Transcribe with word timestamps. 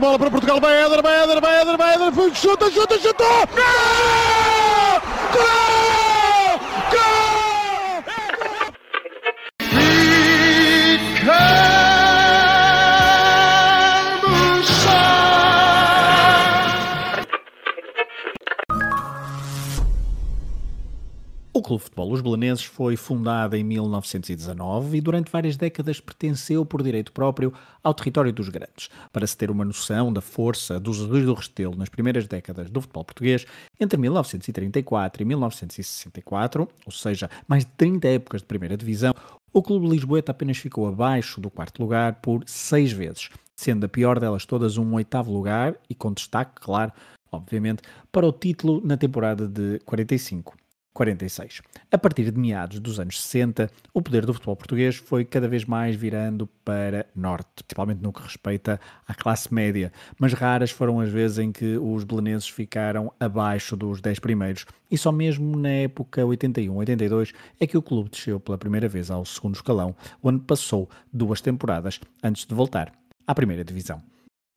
bola 0.00 0.18
para 0.18 0.30
Portugal, 0.30 0.60
vai 0.60 0.76
Éder, 0.84 1.02
vai 1.02 1.22
Éder, 1.22 1.40
vai 1.40 1.60
Éder, 1.60 1.76
vai 1.76 1.94
Éder, 1.94 2.34
chuta, 2.34 2.70
chuta, 2.70 2.98
chuta! 2.98 3.24
Gol! 3.54 5.00
Gol! 5.32 5.75
O 21.56 21.62
Clube 21.62 21.78
de 21.78 21.84
Futebol 21.84 22.12
Os 22.12 22.20
Belenenses 22.20 22.66
foi 22.66 22.96
fundado 22.96 23.56
em 23.56 23.64
1919 23.64 24.98
e 24.98 25.00
durante 25.00 25.32
várias 25.32 25.56
décadas 25.56 25.98
pertenceu 25.98 26.66
por 26.66 26.82
direito 26.82 27.10
próprio 27.10 27.50
ao 27.82 27.94
território 27.94 28.30
dos 28.30 28.50
grandes. 28.50 28.90
Para 29.10 29.26
se 29.26 29.34
ter 29.34 29.50
uma 29.50 29.64
noção 29.64 30.12
da 30.12 30.20
força 30.20 30.78
dos 30.78 31.00
Azuis 31.00 31.24
do 31.24 31.32
Restelo 31.32 31.74
nas 31.74 31.88
primeiras 31.88 32.26
décadas 32.26 32.68
do 32.68 32.82
futebol 32.82 33.06
português, 33.06 33.46
entre 33.80 33.98
1934 33.98 35.22
e 35.22 35.24
1964, 35.24 36.68
ou 36.84 36.92
seja, 36.92 37.30
mais 37.48 37.64
de 37.64 37.70
30 37.78 38.06
épocas 38.06 38.42
de 38.42 38.48
primeira 38.48 38.76
divisão, 38.76 39.14
o 39.50 39.62
Clube 39.62 39.88
Lisboeta 39.88 40.32
apenas 40.32 40.58
ficou 40.58 40.86
abaixo 40.86 41.40
do 41.40 41.48
quarto 41.48 41.80
lugar 41.80 42.16
por 42.16 42.42
seis 42.46 42.92
vezes, 42.92 43.30
sendo 43.56 43.86
a 43.86 43.88
pior 43.88 44.20
delas 44.20 44.44
todas 44.44 44.76
um 44.76 44.92
oitavo 44.92 45.32
lugar 45.32 45.74
e 45.88 45.94
com 45.94 46.12
destaque, 46.12 46.60
claro, 46.60 46.92
obviamente, 47.32 47.82
para 48.12 48.26
o 48.26 48.32
título 48.32 48.82
na 48.84 48.98
temporada 48.98 49.48
de 49.48 49.78
45. 49.86 50.54
46. 50.96 51.60
A 51.92 51.98
partir 51.98 52.30
de 52.30 52.40
meados 52.40 52.80
dos 52.80 52.98
anos 52.98 53.20
60, 53.20 53.70
o 53.92 54.00
poder 54.00 54.24
do 54.24 54.32
futebol 54.32 54.56
português 54.56 54.96
foi 54.96 55.24
cada 55.26 55.46
vez 55.46 55.64
mais 55.66 55.94
virando 55.94 56.48
para 56.64 57.06
norte, 57.14 57.62
principalmente 57.62 58.00
no 58.00 58.12
que 58.12 58.22
respeita 58.22 58.80
à 59.06 59.14
classe 59.14 59.52
média, 59.52 59.92
mas 60.18 60.32
raras 60.32 60.70
foram 60.70 60.98
as 60.98 61.10
vezes 61.10 61.38
em 61.38 61.52
que 61.52 61.76
os 61.76 62.02
belenenses 62.02 62.48
ficaram 62.48 63.12
abaixo 63.20 63.76
dos 63.76 64.00
10 64.00 64.18
primeiros, 64.20 64.64
e 64.90 64.96
só 64.96 65.12
mesmo 65.12 65.56
na 65.58 65.68
época 65.68 66.22
81-82 66.22 67.34
é 67.60 67.66
que 67.66 67.76
o 67.76 67.82
clube 67.82 68.08
desceu 68.08 68.40
pela 68.40 68.56
primeira 68.56 68.88
vez 68.88 69.10
ao 69.10 69.24
segundo 69.26 69.54
escalão, 69.54 69.94
onde 70.22 70.40
passou 70.40 70.88
duas 71.12 71.42
temporadas 71.42 72.00
antes 72.22 72.46
de 72.46 72.54
voltar 72.54 72.90
à 73.26 73.34
primeira 73.34 73.62
divisão. 73.62 74.02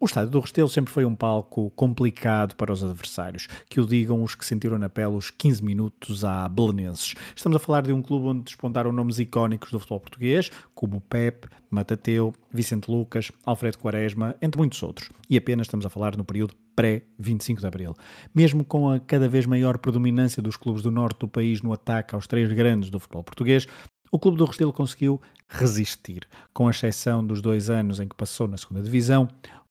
O 0.01 0.05
estádio 0.05 0.29
do 0.29 0.39
Restelo 0.39 0.69
sempre 0.69 0.93
foi 0.93 1.03
um 1.03 1.13
palco 1.13 1.69
complicado 1.71 2.55
para 2.55 2.71
os 2.71 2.81
adversários, 2.81 3.49
que 3.69 3.81
o 3.81 3.85
digam 3.85 4.23
os 4.23 4.33
que 4.33 4.45
sentiram 4.45 4.77
na 4.77 4.87
pele 4.87 5.17
os 5.17 5.29
15 5.29 5.61
minutos 5.61 6.23
a 6.23 6.47
belenenses. 6.47 7.15
Estamos 7.35 7.57
a 7.57 7.59
falar 7.59 7.81
de 7.81 7.91
um 7.91 8.01
clube 8.01 8.27
onde 8.27 8.43
despontaram 8.43 8.93
nomes 8.93 9.19
icónicos 9.19 9.71
do 9.71 9.77
futebol 9.77 9.99
português, 9.99 10.49
como 10.73 11.01
Pep, 11.01 11.49
Matateu, 11.69 12.33
Vicente 12.49 12.89
Lucas, 12.89 13.29
Alfredo 13.45 13.77
Quaresma, 13.77 14.37
entre 14.41 14.57
muitos 14.57 14.81
outros. 14.81 15.09
E 15.29 15.35
apenas 15.35 15.67
estamos 15.67 15.85
a 15.85 15.89
falar 15.89 16.15
no 16.15 16.23
período 16.23 16.55
pré-25 16.77 17.59
de 17.59 17.67
Abril. 17.67 17.93
Mesmo 18.33 18.63
com 18.63 18.89
a 18.89 19.01
cada 19.01 19.27
vez 19.27 19.45
maior 19.45 19.77
predominância 19.79 20.41
dos 20.41 20.55
clubes 20.55 20.81
do 20.81 20.91
norte 20.91 21.19
do 21.19 21.27
país 21.27 21.61
no 21.61 21.73
ataque 21.73 22.15
aos 22.15 22.25
três 22.25 22.49
grandes 22.53 22.89
do 22.89 23.01
futebol 23.01 23.21
português, 23.25 23.67
o 24.11 24.17
Clube 24.17 24.37
do 24.37 24.45
Restelo 24.45 24.73
conseguiu 24.73 25.21
resistir, 25.47 26.27
com 26.53 26.69
exceção 26.69 27.25
dos 27.25 27.41
dois 27.41 27.69
anos 27.69 27.99
em 27.99 28.07
que 28.07 28.15
passou 28.15 28.47
na 28.47 28.57
segunda 28.57 28.81
divisão, 28.81 29.27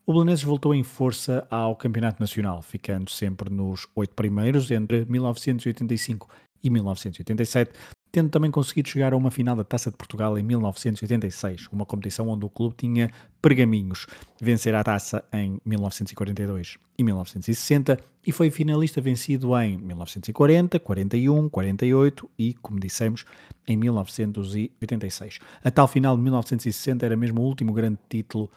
o 0.08 0.12
Belenenses 0.14 0.42
voltou 0.42 0.74
em 0.74 0.82
força 0.82 1.46
ao 1.50 1.76
Campeonato 1.76 2.18
Nacional, 2.18 2.62
ficando 2.62 3.10
sempre 3.10 3.52
nos 3.52 3.86
oito 3.94 4.14
primeiros 4.14 4.70
entre 4.70 5.04
1985 5.04 6.26
e 6.64 6.70
1987, 6.70 7.72
tendo 8.10 8.30
também 8.30 8.50
conseguido 8.50 8.88
chegar 8.88 9.12
a 9.12 9.16
uma 9.18 9.30
final 9.30 9.54
da 9.54 9.64
Taça 9.64 9.90
de 9.90 9.98
Portugal 9.98 10.38
em 10.38 10.42
1986, 10.42 11.68
uma 11.70 11.84
competição 11.84 12.26
onde 12.26 12.42
o 12.46 12.48
clube 12.48 12.74
tinha 12.78 13.10
pergaminhos, 13.42 14.06
vencer 14.40 14.74
a 14.74 14.82
taça 14.82 15.22
em 15.30 15.60
1942 15.62 16.78
e 16.96 17.04
1960 17.04 17.98
e 18.26 18.32
foi 18.32 18.50
finalista 18.50 19.02
vencido 19.02 19.54
em 19.60 19.76
1940, 19.76 20.80
41, 20.80 21.50
48 21.50 22.30
e, 22.38 22.54
como 22.54 22.80
dissemos, 22.80 23.26
em 23.66 23.76
1986. 23.76 25.38
A 25.62 25.70
tal 25.70 25.86
final 25.86 26.16
de 26.16 26.22
1960 26.22 27.04
era 27.04 27.14
mesmo 27.14 27.42
o 27.42 27.44
último 27.44 27.74
grande 27.74 27.98
título 28.08 28.50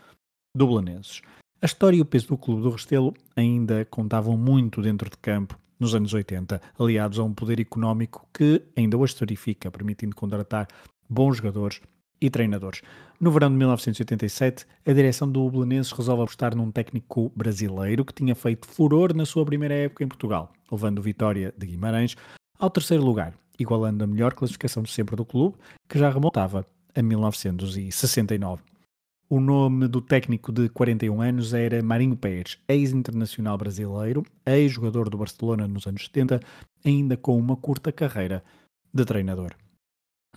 do 0.56 0.66
Belenenses. 0.66 1.22
A 1.64 1.68
história 1.68 1.96
e 1.96 2.02
o 2.02 2.06
peso 2.06 2.30
do 2.30 2.38
clube 2.40 2.64
do 2.64 2.72
Restelo 2.72 3.14
ainda 3.36 3.86
contavam 3.86 4.36
muito 4.36 4.82
dentro 4.82 5.08
de 5.08 5.16
campo 5.18 5.60
nos 5.80 5.94
anos 5.94 6.12
80, 6.12 6.60
aliados 6.80 7.20
a 7.20 7.24
um 7.24 7.36
poder 7.36 7.60
económico 7.60 8.28
que 8.34 8.64
ainda 8.76 8.98
hoje 8.98 9.14
se 9.14 9.20
verifica, 9.20 9.70
permitindo 9.70 10.16
contratar 10.16 10.68
bons 11.08 11.38
jogadores 11.38 11.80
e 12.20 12.32
treinadores. 12.32 12.82
No 13.20 13.30
verão 13.30 13.52
de 13.52 13.58
1987, 13.58 14.66
a 14.88 14.92
direção 14.92 15.32
do 15.32 15.48
Belenenses 15.52 15.92
resolve 15.92 16.24
apostar 16.24 16.56
num 16.56 16.72
técnico 16.72 17.32
brasileiro 17.36 18.04
que 18.04 18.14
tinha 18.16 18.34
feito 18.34 18.66
furor 18.66 19.14
na 19.14 19.24
sua 19.24 19.46
primeira 19.46 19.76
época 19.76 20.04
em 20.04 20.08
Portugal, 20.08 20.52
levando 20.72 21.00
Vitória 21.00 21.54
de 21.56 21.68
Guimarães 21.68 22.16
ao 22.58 22.72
terceiro 22.72 23.04
lugar, 23.04 23.36
igualando 23.60 24.04
a 24.04 24.08
melhor 24.08 24.34
classificação 24.34 24.82
de 24.82 24.90
sempre 24.90 25.16
do 25.16 25.24
clube, 25.24 25.58
que 25.88 26.00
já 26.00 26.10
remontava 26.10 26.66
a 26.96 27.04
1969. 27.04 28.71
O 29.32 29.40
nome 29.40 29.88
do 29.88 30.02
técnico 30.02 30.52
de 30.52 30.68
41 30.68 31.22
anos 31.22 31.54
era 31.54 31.82
Marinho 31.82 32.18
Pérez, 32.18 32.58
ex-internacional 32.68 33.58
brasileiro, 33.58 34.26
ex-jogador 34.46 35.10
do 35.10 35.18
Barcelona 35.18 35.70
nos 35.70 35.88
anos 35.88 36.04
70, 36.04 36.42
ainda 36.84 37.16
com 37.16 37.38
uma 37.38 37.56
curta 37.56 37.94
carreira 37.94 38.44
de 38.94 39.06
treinador. 39.06 39.56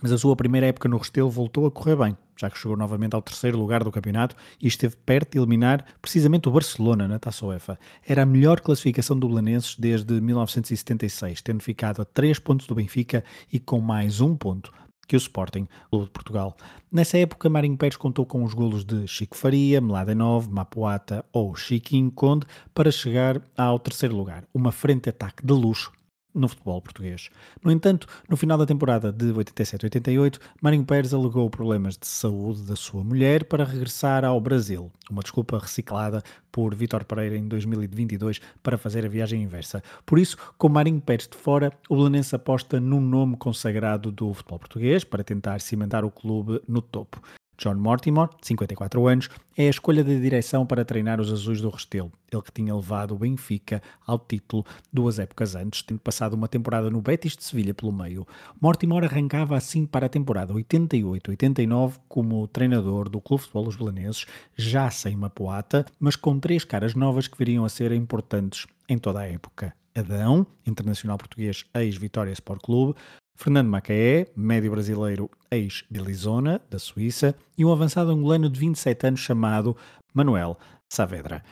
Mas 0.01 0.13
a 0.13 0.17
sua 0.17 0.33
primeira 0.37 0.67
época 0.67 0.87
no 0.87 0.97
Restelo 0.97 1.29
voltou 1.29 1.65
a 1.65 1.71
correr 1.71 1.97
bem, 1.97 2.17
já 2.37 2.49
que 2.49 2.57
chegou 2.57 2.77
novamente 2.77 3.15
ao 3.15 3.21
terceiro 3.21 3.57
lugar 3.57 3.83
do 3.83 3.91
campeonato 3.91 4.33
e 4.61 4.67
esteve 4.69 4.95
perto 5.05 5.33
de 5.33 5.39
eliminar 5.39 5.85
precisamente 6.01 6.47
o 6.47 6.51
Barcelona 6.53 7.05
na 7.05 7.19
Taça 7.19 7.45
UEFA. 7.45 7.77
Era 8.07 8.23
a 8.23 8.25
melhor 8.25 8.61
classificação 8.61 9.19
do 9.19 9.27
Belenenses 9.27 9.75
desde 9.77 10.21
1976, 10.21 11.41
tendo 11.41 11.61
ficado 11.61 12.01
a 12.01 12.05
3 12.05 12.39
pontos 12.39 12.65
do 12.65 12.75
Benfica 12.75 13.25
e 13.51 13.59
com 13.59 13.81
mais 13.81 14.21
um 14.21 14.37
ponto 14.37 14.71
que 15.07 15.15
o 15.15 15.17
Sporting, 15.17 15.67
Clube 15.89 16.05
de 16.05 16.11
Portugal. 16.11 16.55
Nessa 16.91 17.17
época, 17.17 17.49
Marinho 17.49 17.77
Pérez 17.77 17.97
contou 17.97 18.25
com 18.25 18.43
os 18.43 18.53
golos 18.53 18.83
de 18.83 19.07
Chico 19.07 19.35
Faria, 19.35 19.81
Mladenov, 19.81 20.49
Mapuata 20.49 21.25
ou 21.31 21.55
Chiquinho 21.55 22.11
Conde 22.11 22.45
para 22.73 22.91
chegar 22.91 23.41
ao 23.57 23.79
terceiro 23.79 24.15
lugar, 24.15 24.43
uma 24.53 24.71
frente-ataque 24.71 25.45
de 25.45 25.53
luxo 25.53 25.91
no 26.35 26.49
futebol 26.49 26.81
português. 26.81 27.29
No 27.63 27.71
entanto, 27.71 28.05
no 28.29 28.35
final 28.35 28.57
da 28.57 28.65
temporada 28.65 29.11
de 29.11 29.27
87-88, 29.33 30.39
Marinho 30.61 30.85
Pérez 30.85 31.13
alegou 31.13 31.49
problemas 31.49 31.97
de 31.97 32.05
saúde 32.05 32.63
da 32.63 32.75
sua 32.75 33.03
mulher 33.03 33.45
para 33.45 33.63
regressar 33.63 34.25
ao 34.25 34.39
Brasil, 34.41 34.91
uma 35.09 35.21
desculpa 35.21 35.57
reciclada 35.57 36.21
por 36.51 36.75
Vitor 36.75 37.05
Pereira 37.05 37.37
em 37.37 37.47
2022 37.47 38.41
para 38.61 38.77
fazer 38.77 39.05
a 39.05 39.09
viagem 39.09 39.41
inversa. 39.41 39.81
Por 40.05 40.19
isso, 40.19 40.37
com 40.57 40.69
Marinho 40.69 41.01
Pérez 41.01 41.27
de 41.27 41.37
fora, 41.37 41.71
o 41.89 41.95
Belenense 41.95 42.35
aposta 42.35 42.79
num 42.79 43.01
nome 43.01 43.37
consagrado 43.37 44.11
do 44.11 44.33
futebol 44.33 44.59
português 44.59 45.03
para 45.03 45.23
tentar 45.23 45.61
cimentar 45.61 46.03
o 46.03 46.11
clube 46.11 46.61
no 46.67 46.81
topo. 46.81 47.21
John 47.57 47.75
Mortimer, 47.75 48.27
de 48.41 48.47
54 48.47 49.07
anos, 49.07 49.29
é 49.57 49.67
a 49.67 49.69
escolha 49.69 50.03
da 50.03 50.13
direção 50.13 50.65
para 50.65 50.83
treinar 50.83 51.21
os 51.21 51.31
azuis 51.31 51.61
do 51.61 51.69
Restelo, 51.69 52.11
ele 52.31 52.41
que 52.41 52.51
tinha 52.51 52.75
levado 52.75 53.13
o 53.13 53.17
Benfica 53.17 53.81
ao 54.05 54.19
título 54.19 54.65
duas 54.91 55.19
épocas 55.19 55.55
antes, 55.55 55.81
tendo 55.81 55.99
passado 55.99 56.33
uma 56.33 56.47
temporada 56.47 56.89
no 56.89 57.01
Betis 57.01 57.37
de 57.37 57.43
Sevilha 57.43 57.73
pelo 57.73 57.91
meio. 57.91 58.27
Mortimer 58.59 59.03
arrancava 59.03 59.55
assim 59.55 59.85
para 59.85 60.07
a 60.07 60.09
temporada 60.09 60.53
88-89 60.53 61.93
como 62.07 62.47
treinador 62.47 63.09
do 63.09 63.21
Clube 63.21 63.41
de 63.41 63.47
Futebol 63.47 63.67
Os 63.67 63.75
Belenenses, 63.75 64.25
já 64.55 64.89
sem 64.89 65.15
uma 65.15 65.29
poata, 65.29 65.85
mas 65.99 66.15
com 66.15 66.39
três 66.39 66.63
caras 66.63 66.93
novas 66.93 67.27
que 67.27 67.37
viriam 67.37 67.65
a 67.65 67.69
ser 67.69 67.91
importantes 67.91 68.67
em 68.89 68.97
toda 68.97 69.21
a 69.21 69.27
época. 69.27 69.73
Adão, 69.95 70.45
internacional 70.67 71.17
português, 71.17 71.63
ex-Vitória 71.73 72.33
Sport 72.33 72.61
Clube, 72.61 72.95
Fernando 73.35 73.67
Macaé, 73.67 74.27
médio 74.35 74.71
brasileiro 74.71 75.29
ex-Bilizona, 75.51 76.61
da 76.69 76.79
Suíça, 76.79 77.35
e 77.57 77.65
um 77.65 77.71
avançado 77.71 78.09
angolano 78.09 78.49
de 78.49 78.59
27 78.59 79.07
anos 79.07 79.19
chamado 79.19 79.75
Manuel 80.13 80.57
Saavedra. 80.89 81.43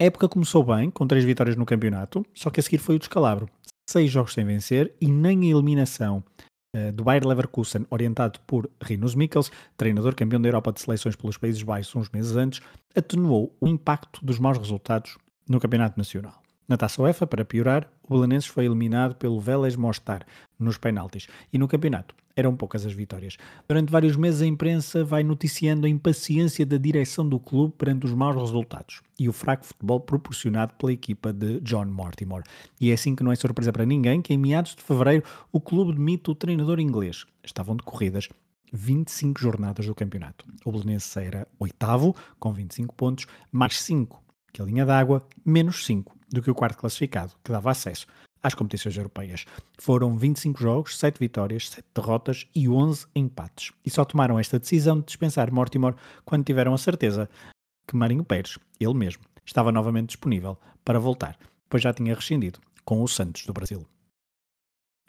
A 0.00 0.04
época 0.04 0.28
começou 0.28 0.64
bem, 0.64 0.90
com 0.90 1.06
três 1.06 1.24
vitórias 1.24 1.56
no 1.56 1.66
campeonato, 1.66 2.24
só 2.32 2.48
que 2.48 2.60
a 2.60 2.62
seguir 2.62 2.78
foi 2.78 2.96
o 2.96 2.98
descalabro. 2.98 3.48
Seis 3.88 4.10
jogos 4.10 4.32
sem 4.32 4.44
vencer 4.44 4.94
e 5.00 5.10
nem 5.10 5.42
a 5.42 5.50
eliminação 5.50 6.24
uh, 6.74 6.92
do 6.92 7.04
Bayer 7.04 7.26
Leverkusen, 7.26 7.86
orientado 7.90 8.38
por 8.46 8.70
Rinus 8.80 9.14
Mikkels, 9.14 9.50
treinador 9.76 10.14
campeão 10.14 10.40
da 10.40 10.48
Europa 10.48 10.72
de 10.72 10.80
seleções 10.80 11.16
pelos 11.16 11.36
Países 11.36 11.62
Baixos 11.62 11.94
uns 11.96 12.08
meses 12.08 12.36
antes, 12.36 12.62
atenuou 12.96 13.54
o 13.60 13.66
impacto 13.68 14.24
dos 14.24 14.38
maus 14.38 14.56
resultados 14.56 15.18
no 15.46 15.60
Campeonato 15.60 15.98
Nacional. 15.98 16.39
Na 16.70 16.76
Taça 16.76 17.02
UEFA, 17.02 17.26
para 17.26 17.44
piorar, 17.44 17.90
o 18.08 18.14
Belenenses 18.14 18.48
foi 18.48 18.64
eliminado 18.64 19.16
pelo 19.16 19.40
Vélez 19.40 19.74
Mostar 19.74 20.24
nos 20.56 20.78
penaltis 20.78 21.26
e 21.52 21.58
no 21.58 21.66
campeonato 21.66 22.14
eram 22.36 22.54
poucas 22.54 22.86
as 22.86 22.92
vitórias. 22.92 23.36
Durante 23.66 23.90
vários 23.90 24.14
meses 24.14 24.40
a 24.40 24.46
imprensa 24.46 25.04
vai 25.04 25.24
noticiando 25.24 25.84
a 25.84 25.90
impaciência 25.90 26.64
da 26.64 26.76
direção 26.76 27.28
do 27.28 27.40
clube 27.40 27.74
perante 27.76 28.06
os 28.06 28.12
maus 28.12 28.36
resultados 28.36 29.02
e 29.18 29.28
o 29.28 29.32
fraco 29.32 29.66
futebol 29.66 29.98
proporcionado 29.98 30.72
pela 30.74 30.92
equipa 30.92 31.32
de 31.32 31.58
John 31.58 31.86
Mortimer. 31.86 32.44
E 32.80 32.92
é 32.92 32.94
assim 32.94 33.16
que 33.16 33.24
não 33.24 33.32
é 33.32 33.34
surpresa 33.34 33.72
para 33.72 33.84
ninguém 33.84 34.22
que 34.22 34.32
em 34.32 34.38
meados 34.38 34.76
de 34.76 34.82
fevereiro 34.84 35.24
o 35.50 35.60
clube 35.60 35.94
demite 35.94 36.30
o 36.30 36.36
treinador 36.36 36.78
inglês. 36.78 37.26
Estavam 37.42 37.74
decorridas 37.74 38.28
25 38.72 39.40
jornadas 39.40 39.86
do 39.86 39.94
campeonato. 39.96 40.46
O 40.64 40.70
Belenenses 40.70 41.16
era 41.16 41.48
oitavo, 41.58 42.14
com 42.38 42.52
25 42.52 42.94
pontos, 42.94 43.26
mais 43.50 43.82
5 43.82 44.22
que 44.52 44.60
a 44.60 44.64
linha 44.64 44.84
d'água, 44.84 45.24
menos 45.44 45.84
5 45.86 46.19
do 46.30 46.42
que 46.42 46.50
o 46.50 46.54
quarto 46.54 46.78
classificado, 46.78 47.32
que 47.42 47.52
dava 47.52 47.70
acesso 47.70 48.06
às 48.42 48.54
competições 48.54 48.96
europeias. 48.96 49.44
Foram 49.78 50.16
25 50.16 50.60
jogos, 50.60 50.98
7 50.98 51.18
vitórias, 51.18 51.68
7 51.70 51.86
derrotas 51.94 52.46
e 52.54 52.68
11 52.68 53.06
empates. 53.14 53.72
E 53.84 53.90
só 53.90 54.04
tomaram 54.04 54.38
esta 54.38 54.58
decisão 54.58 55.00
de 55.00 55.06
dispensar 55.06 55.52
Mortimer 55.52 55.94
quando 56.24 56.44
tiveram 56.44 56.72
a 56.72 56.78
certeza 56.78 57.28
que 57.86 57.96
Marinho 57.96 58.24
Pérez, 58.24 58.58
ele 58.78 58.94
mesmo, 58.94 59.22
estava 59.44 59.72
novamente 59.72 60.08
disponível 60.08 60.56
para 60.84 60.98
voltar, 60.98 61.36
pois 61.68 61.82
já 61.82 61.92
tinha 61.92 62.14
rescindido 62.14 62.60
com 62.84 63.02
o 63.02 63.08
Santos 63.08 63.44
do 63.44 63.52
Brasil. 63.52 63.86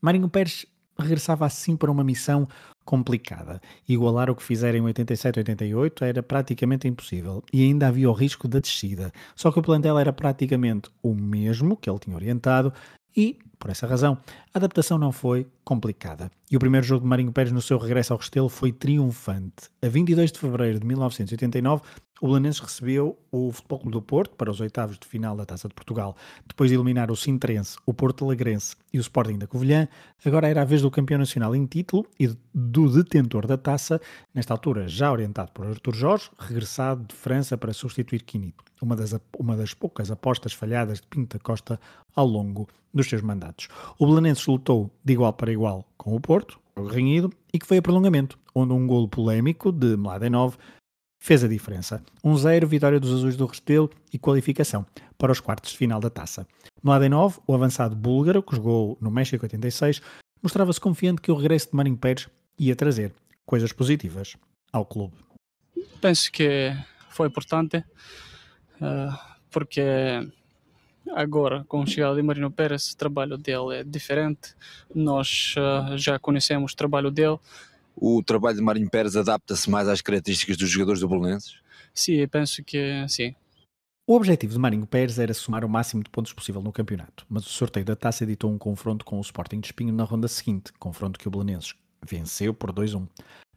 Marinho 0.02 0.28
Pérez 0.28 0.66
regressava 1.02 1.46
assim 1.46 1.76
para 1.76 1.92
uma 1.92 2.04
missão 2.04 2.48
complicada. 2.86 3.62
Igualar 3.88 4.30
o 4.30 4.36
que 4.36 4.44
fizeram 4.44 4.80
em 4.80 4.94
87-88 4.94 6.02
era 6.02 6.24
praticamente 6.24 6.88
impossível 6.88 7.44
e 7.54 7.64
ainda 7.64 7.88
havia 7.88 8.10
o 8.10 8.14
risco 8.14 8.48
da 8.48 8.60
descida. 8.60 9.12
Só 9.36 9.52
que 9.52 9.60
o 9.60 9.62
plantel 9.62 9.98
era 9.98 10.14
praticamente 10.14 10.90
o 11.02 11.14
mesmo 11.14 11.78
que 11.78 11.90
ele 11.90 12.00
tinha 12.00 12.16
orientado 12.16 12.74
e, 13.16 13.38
por 13.60 13.70
essa 13.70 13.86
razão, 13.86 14.18
a 14.54 14.58
adaptação 14.58 14.98
não 14.98 15.12
foi 15.12 15.48
complicada. 15.64 16.32
E 16.50 16.56
o 16.56 16.60
primeiro 16.60 16.86
jogo 16.86 17.04
de 17.04 17.10
Marinho 17.10 17.32
Pérez 17.32 17.52
no 17.52 17.62
seu 17.62 17.78
regresso 17.78 18.14
ao 18.14 18.20
Restelo 18.20 18.50
foi 18.50 18.72
triunfante. 18.72 19.70
A 19.82 19.90
22 19.90 20.32
de 20.32 20.40
fevereiro 20.40 20.80
de 20.80 20.86
1989, 20.88 21.82
o 22.22 22.28
Belenenses 22.28 22.62
recebeu 22.62 23.18
o 23.32 23.52
Futebol 23.52 23.80
Clube 23.80 23.94
do 23.94 24.02
Porto 24.02 24.36
para 24.36 24.52
os 24.52 24.62
oitavos 24.62 24.98
de 25.00 25.08
final 25.08 25.36
da 25.36 25.44
Taça 25.44 25.68
de 25.68 25.74
Portugal. 25.74 26.16
Depois 26.48 26.70
de 26.70 26.76
eliminar 26.76 27.10
o 27.10 27.16
Sintrense, 27.16 27.78
o 27.84 27.96
Porto 27.96 28.24
Alegrense 28.24 28.76
e 28.94 29.00
o 29.00 29.02
Sporting 29.02 29.40
da 29.40 29.48
Covilhã, 29.48 29.88
agora 30.24 30.48
era 30.48 30.62
a 30.62 30.66
vez 30.66 30.84
do 30.84 30.92
campeão 30.92 31.18
nacional 31.18 31.56
em 31.56 31.66
título 31.66 32.06
e 32.20 32.30
do 32.54 32.90
detentor 32.90 33.48
da 33.48 33.58
taça, 33.58 34.00
nesta 34.36 34.54
altura 34.54 34.88
já 34.88 35.12
orientado 35.12 35.52
por 35.52 35.66
Artur 35.66 35.96
Jorge, 35.96 36.30
regressado 36.38 37.04
de 37.06 37.16
França 37.16 37.58
para 37.58 37.74
substituir 37.74 38.22
Quinito, 38.22 38.64
uma 38.80 38.96
das, 38.96 39.20
uma 39.40 39.58
das 39.58 39.74
poucas 39.74 40.12
apostas 40.12 40.54
falhadas 40.54 41.02
de 41.02 41.08
Pinto 41.08 41.36
da 41.36 41.44
Costa 41.44 41.80
ao 42.16 42.28
longo 42.28 42.68
dos 42.94 43.10
seus 43.10 43.24
mandatos. 43.24 43.68
O 43.98 44.06
Belenenses 44.06 44.46
lutou 44.46 44.92
de 45.04 45.14
igual 45.14 45.34
para 45.34 45.52
igual 45.52 45.84
com 45.98 46.16
o 46.16 46.22
Porto, 46.22 46.60
o 46.76 46.86
renhido, 46.86 47.32
e 47.52 47.58
que 47.58 47.66
foi 47.66 47.78
a 47.78 47.82
prolongamento, 47.82 48.38
onde 48.54 48.74
um 48.74 48.86
golo 48.86 49.08
polémico 49.08 49.72
de 49.72 49.98
Mladenov 49.98 50.56
fez 51.22 51.44
a 51.44 51.48
diferença. 51.48 52.04
1-0, 52.26 52.66
vitória 52.66 53.00
dos 53.00 53.14
Azuis 53.14 53.38
do 53.38 53.46
Restelo 53.46 53.90
e 54.12 54.18
qualificação 54.18 54.86
para 55.20 55.32
os 55.32 55.40
quartos 55.40 55.72
de 55.72 55.78
final 55.78 56.02
da 56.02 56.10
taça. 56.10 56.48
Mladenov, 56.82 57.38
o 57.46 57.54
avançado 57.54 57.96
búlgaro 57.96 58.42
que 58.42 58.56
jogou 58.56 58.98
no 59.00 59.12
México 59.12 59.46
86, 59.46 60.02
mostrava-se 60.42 60.82
confiante 60.82 61.22
que 61.22 61.32
o 61.32 61.36
regresso 61.36 61.70
de 61.70 61.76
Marinho 61.78 61.96
Pérez 61.96 62.28
ia 62.58 62.76
trazer 62.76 63.14
coisas 63.46 63.72
positivas 63.72 64.36
ao 64.74 64.84
clube. 64.84 65.14
Penso 66.02 66.32
que 66.32 66.76
foi 67.10 67.28
importante 67.28 67.78
uh, 67.78 69.16
porque 69.52 69.84
agora 71.12 71.64
com 71.68 71.84
a 71.84 71.86
chegada 71.86 72.16
de 72.16 72.24
Marino 72.24 72.50
Pérez 72.50 72.92
o 72.92 72.98
trabalho 72.98 73.38
dele 73.38 73.76
é 73.76 73.84
diferente 73.84 74.56
nós 74.94 75.54
uh, 75.58 75.98
já 75.98 76.18
conhecemos 76.18 76.74
o 76.74 76.76
trabalho 76.76 77.12
dele 77.12 77.38
o 77.96 78.24
trabalho 78.24 78.58
de 78.58 78.64
Marinho 78.64 78.90
Pérez 78.90 79.16
adapta-se 79.16 79.70
mais 79.70 79.88
às 79.88 80.02
características 80.02 80.58
dos 80.58 80.70
jogadores 80.70 81.02
do 81.02 81.08
Bolonenses? 81.08 81.60
Sim, 81.94 82.28
penso 82.28 82.64
que 82.64 83.06
sim. 83.08 83.36
O 84.08 84.16
objetivo 84.16 84.54
de 84.54 84.60
Marinho 84.60 84.86
Pérez 84.86 85.20
era 85.20 85.34
somar 85.34 85.64
o 85.64 85.70
máximo 85.70 86.04
de 86.04 86.10
pontos 86.10 86.34
possível 86.34 86.62
no 86.62 86.74
campeonato, 86.74 87.26
mas 87.30 87.46
o 87.46 87.50
sorteio 87.50 87.86
da 87.86 87.96
taça 87.96 88.24
editou 88.24 88.52
um 88.52 88.58
confronto 88.58 89.06
com 89.06 89.18
o 89.18 89.22
Sporting 89.22 89.60
de 89.60 89.68
Espinho 89.68 89.94
na 89.94 90.04
ronda 90.04 90.28
seguinte, 90.28 90.74
confronto 90.80 91.20
que 91.20 91.28
o 91.28 91.32
Belenenses 91.32 91.76
venceu 92.06 92.54
por 92.54 92.74
2-1. 92.74 93.08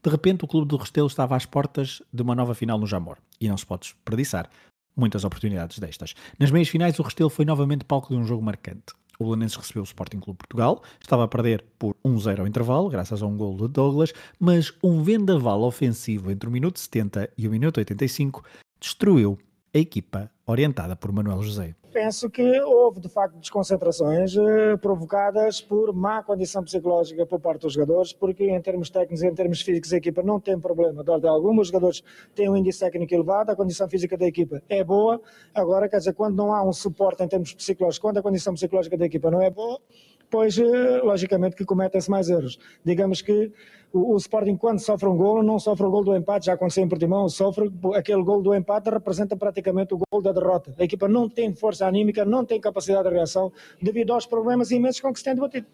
De 0.02 0.10
repente, 0.10 0.44
o 0.44 0.48
clube 0.48 0.68
do 0.68 0.76
Restelo 0.76 1.06
estava 1.06 1.34
às 1.34 1.46
portas 1.46 2.02
de 2.12 2.22
uma 2.22 2.34
nova 2.34 2.54
final 2.54 2.78
no 2.78 2.86
Jamor, 2.86 3.16
e 3.40 3.48
não 3.48 3.56
se 3.56 3.64
pode 3.64 3.82
desperdiçar 3.82 4.50
muitas 4.94 5.24
oportunidades 5.24 5.78
destas. 5.78 6.14
Nas 6.38 6.50
meias 6.50 6.68
finais, 6.68 6.98
o 6.98 7.02
Restelo 7.02 7.30
foi 7.30 7.44
novamente 7.44 7.84
palco 7.84 8.14
de 8.14 8.20
um 8.20 8.24
jogo 8.24 8.42
marcante. 8.42 8.94
O 9.18 9.24
Belenenses 9.24 9.56
recebeu 9.56 9.82
o 9.82 9.86
Sporting 9.86 10.20
Clube 10.20 10.38
Portugal, 10.38 10.82
estava 11.00 11.24
a 11.24 11.28
perder 11.28 11.64
por 11.78 11.94
1-0 12.04 12.40
ao 12.40 12.46
intervalo, 12.46 12.88
graças 12.88 13.22
a 13.22 13.26
um 13.26 13.36
gol 13.36 13.56
de 13.56 13.68
Douglas, 13.68 14.12
mas 14.38 14.72
um 14.82 15.02
vendaval 15.02 15.62
ofensivo 15.62 16.30
entre 16.30 16.48
o 16.48 16.52
minuto 16.52 16.78
70 16.78 17.30
e 17.36 17.46
o 17.46 17.50
minuto 17.50 17.78
85 17.78 18.44
destruiu 18.80 19.38
a 19.74 19.78
equipa 19.78 20.30
orientada 20.46 20.94
por 20.94 21.12
Manuel 21.12 21.42
José. 21.42 21.74
Penso 21.94 22.28
que 22.28 22.60
houve 22.60 22.98
de 22.98 23.08
facto 23.08 23.38
desconcentrações 23.38 24.36
eh, 24.36 24.76
provocadas 24.78 25.60
por 25.60 25.94
má 25.94 26.24
condição 26.24 26.64
psicológica 26.64 27.24
por 27.24 27.38
parte 27.38 27.60
dos 27.60 27.74
jogadores, 27.74 28.12
porque 28.12 28.50
em 28.50 28.60
termos 28.60 28.90
técnicos 28.90 29.22
e 29.22 29.28
em 29.28 29.32
termos 29.32 29.62
físicos 29.62 29.92
a 29.92 29.98
equipa 29.98 30.20
não 30.20 30.40
tem 30.40 30.58
problema. 30.58 31.04
De 31.04 31.10
ordem 31.12 31.30
alguma, 31.30 31.62
os 31.62 31.68
jogadores 31.68 32.02
têm 32.34 32.50
um 32.50 32.56
índice 32.56 32.80
técnico 32.80 33.14
elevado, 33.14 33.52
a 33.52 33.54
condição 33.54 33.88
física 33.88 34.18
da 34.18 34.26
equipa 34.26 34.60
é 34.68 34.82
boa, 34.82 35.22
agora 35.54 35.88
quer 35.88 35.98
dizer, 35.98 36.14
quando 36.14 36.34
não 36.34 36.52
há 36.52 36.68
um 36.68 36.72
suporte 36.72 37.22
em 37.22 37.28
termos 37.28 37.54
psicológicos, 37.54 38.00
quando 38.00 38.18
a 38.18 38.22
condição 38.22 38.54
psicológica 38.54 38.98
da 38.98 39.06
equipa 39.06 39.30
não 39.30 39.40
é 39.40 39.48
boa, 39.48 39.80
pois 40.30 40.58
eh, 40.58 41.00
logicamente 41.02 41.56
que 41.56 41.64
cometem-se 41.64 42.10
mais 42.10 42.28
erros. 42.28 42.58
Digamos 42.84 43.22
que 43.22 43.52
o, 43.92 44.14
o, 44.14 44.16
Sporting 44.16 44.56
quando 44.56 44.80
sofre 44.80 45.08
um 45.08 45.16
gol, 45.16 45.42
não 45.42 45.58
sofre 45.58 45.86
o 45.86 45.90
gol 45.90 46.04
do 46.04 46.16
empate, 46.16 46.46
já 46.46 46.54
aconteceu 46.54 46.84
em 46.84 46.88
Portimão, 46.88 47.28
sofre 47.28 47.72
aquele 47.94 48.22
gol 48.22 48.42
do 48.42 48.54
empate, 48.54 48.90
representa 48.90 49.36
praticamente 49.36 49.94
o 49.94 49.98
gol 49.98 50.20
da 50.20 50.32
derrota. 50.32 50.74
A 50.78 50.84
equipa 50.84 51.08
não 51.08 51.28
tem 51.28 51.54
força 51.54 51.86
anímica, 51.86 52.24
não 52.24 52.44
tem 52.44 52.60
capacidade 52.60 53.08
de 53.08 53.14
reação, 53.14 53.52
devido 53.80 54.12
aos 54.12 54.26
problemas 54.26 54.70
imensos 54.70 55.00
com 55.00 55.12
que 55.12 55.18
se 55.18 55.24
tem 55.24 55.34
debatido. 55.34 55.66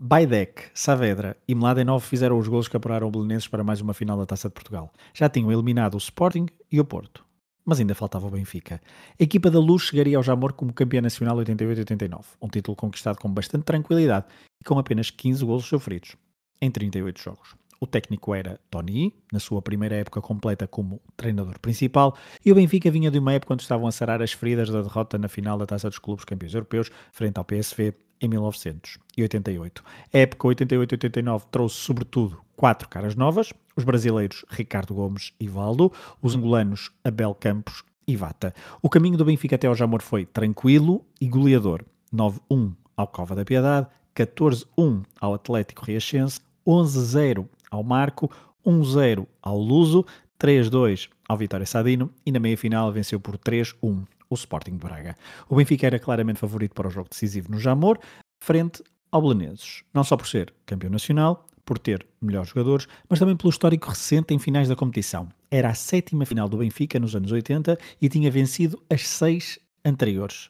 Baidek, 0.00 0.62
Saavedra 0.72 1.36
e 1.46 1.54
Mladenov 1.54 2.04
fizeram 2.04 2.38
os 2.38 2.46
gols 2.46 2.68
que 2.68 2.76
apuraram 2.76 3.08
o 3.08 3.10
Belenenses 3.10 3.48
para 3.48 3.64
mais 3.64 3.80
uma 3.80 3.92
final 3.92 4.16
da 4.16 4.24
Taça 4.24 4.48
de 4.48 4.54
Portugal. 4.54 4.92
Já 5.12 5.28
tinham 5.28 5.50
eliminado 5.50 5.94
o 5.94 5.98
Sporting 5.98 6.46
e 6.70 6.80
o 6.80 6.84
Porto 6.84 7.27
mas 7.68 7.78
ainda 7.78 7.94
faltava 7.94 8.26
o 8.26 8.30
Benfica. 8.30 8.80
A 9.20 9.22
equipa 9.22 9.50
da 9.50 9.58
Luz 9.58 9.82
chegaria 9.82 10.16
ao 10.16 10.22
Jamor 10.22 10.54
como 10.54 10.72
campeã 10.72 11.02
nacional 11.02 11.36
88-89, 11.36 12.24
um 12.40 12.48
título 12.48 12.74
conquistado 12.74 13.18
com 13.18 13.30
bastante 13.30 13.64
tranquilidade 13.64 14.24
e 14.58 14.64
com 14.64 14.78
apenas 14.78 15.10
15 15.10 15.44
golos 15.44 15.66
sofridos 15.66 16.16
em 16.62 16.70
38 16.70 17.22
jogos. 17.22 17.54
O 17.78 17.86
técnico 17.86 18.34
era 18.34 18.58
Tony, 18.70 19.14
na 19.30 19.38
sua 19.38 19.60
primeira 19.60 19.96
época 19.96 20.22
completa 20.22 20.66
como 20.66 20.98
treinador 21.14 21.58
principal, 21.58 22.16
e 22.42 22.50
o 22.50 22.54
Benfica 22.54 22.90
vinha 22.90 23.10
de 23.10 23.18
uma 23.18 23.34
época 23.34 23.52
onde 23.52 23.64
estavam 23.64 23.86
a 23.86 23.92
sarar 23.92 24.22
as 24.22 24.32
feridas 24.32 24.70
da 24.70 24.80
derrota 24.80 25.18
na 25.18 25.28
final 25.28 25.58
da 25.58 25.66
Taça 25.66 25.90
dos 25.90 25.98
Clubes 25.98 26.24
Campeões 26.24 26.54
Europeus 26.54 26.90
frente 27.12 27.36
ao 27.36 27.44
PSV 27.44 27.94
em 28.18 28.28
1988. 28.28 29.84
A 30.14 30.18
época 30.18 30.48
88-89 30.48 31.42
trouxe 31.50 31.76
sobretudo 31.76 32.40
quatro 32.56 32.88
caras 32.88 33.14
novas, 33.14 33.52
os 33.78 33.84
brasileiros 33.84 34.44
Ricardo 34.50 34.92
Gomes 34.92 35.32
e 35.38 35.46
Valdo, 35.46 35.92
os 36.20 36.34
angolanos 36.34 36.90
Abel 37.04 37.32
Campos 37.32 37.84
e 38.08 38.16
Vata. 38.16 38.52
O 38.82 38.90
caminho 38.90 39.16
do 39.16 39.24
Benfica 39.24 39.54
até 39.54 39.68
ao 39.68 39.74
Jamor 39.74 40.02
foi 40.02 40.26
tranquilo 40.26 41.06
e 41.20 41.28
goleador. 41.28 41.84
9-1 42.12 42.74
ao 42.96 43.06
Cova 43.06 43.36
da 43.36 43.44
Piedade, 43.44 43.86
14-1 44.16 45.04
ao 45.20 45.34
Atlético 45.34 45.84
Riachense, 45.84 46.40
11-0 46.66 47.46
ao 47.70 47.84
Marco, 47.84 48.28
1-0 48.66 49.24
ao 49.40 49.56
Luso, 49.56 50.04
3-2 50.40 51.08
ao 51.28 51.36
Vitória 51.36 51.66
Sadino 51.66 52.10
e 52.26 52.32
na 52.32 52.40
meia-final 52.40 52.90
venceu 52.90 53.20
por 53.20 53.38
3-1 53.38 54.04
o 54.28 54.34
Sporting 54.34 54.72
de 54.72 54.78
Braga. 54.78 55.14
O 55.48 55.54
Benfica 55.54 55.86
era 55.86 56.00
claramente 56.00 56.40
favorito 56.40 56.74
para 56.74 56.88
o 56.88 56.90
jogo 56.90 57.08
decisivo 57.08 57.52
no 57.52 57.60
Jamor, 57.60 57.98
frente 58.40 58.82
ao 59.12 59.22
Belenenses, 59.22 59.84
não 59.94 60.02
só 60.02 60.16
por 60.16 60.26
ser 60.26 60.52
campeão 60.66 60.90
nacional, 60.90 61.46
por 61.68 61.78
ter 61.78 62.06
melhores 62.18 62.48
jogadores, 62.48 62.88
mas 63.10 63.18
também 63.18 63.36
pelo 63.36 63.50
histórico 63.50 63.90
recente 63.90 64.32
em 64.32 64.38
finais 64.38 64.68
da 64.68 64.74
competição. 64.74 65.28
Era 65.50 65.68
a 65.68 65.74
sétima 65.74 66.24
final 66.24 66.48
do 66.48 66.56
Benfica 66.56 66.98
nos 66.98 67.14
anos 67.14 67.30
80 67.30 67.78
e 68.00 68.08
tinha 68.08 68.30
vencido 68.30 68.82
as 68.88 69.06
seis 69.06 69.58
anteriores 69.84 70.48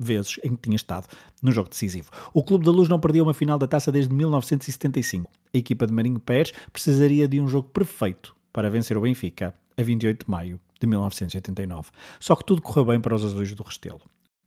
vezes 0.00 0.40
em 0.42 0.56
que 0.56 0.62
tinha 0.62 0.74
estado 0.74 1.06
no 1.40 1.52
jogo 1.52 1.68
decisivo. 1.68 2.10
O 2.34 2.42
Clube 2.42 2.64
da 2.64 2.72
Luz 2.72 2.88
não 2.88 2.98
perdia 2.98 3.22
uma 3.22 3.34
final 3.34 3.56
da 3.56 3.68
taça 3.68 3.92
desde 3.92 4.12
1975. 4.12 5.30
A 5.54 5.58
equipa 5.58 5.86
de 5.86 5.92
Marinho 5.92 6.18
Pérez 6.18 6.52
precisaria 6.72 7.28
de 7.28 7.40
um 7.40 7.46
jogo 7.46 7.68
perfeito 7.68 8.34
para 8.52 8.68
vencer 8.68 8.96
o 8.96 9.02
Benfica 9.02 9.54
a 9.76 9.82
28 9.82 10.24
de 10.24 10.30
maio 10.30 10.60
de 10.80 10.88
1989. 10.88 11.90
Só 12.18 12.34
que 12.34 12.44
tudo 12.44 12.62
correu 12.62 12.84
bem 12.84 13.00
para 13.00 13.14
os 13.14 13.24
azuis 13.24 13.54
do 13.54 13.62
Restelo. 13.62 14.00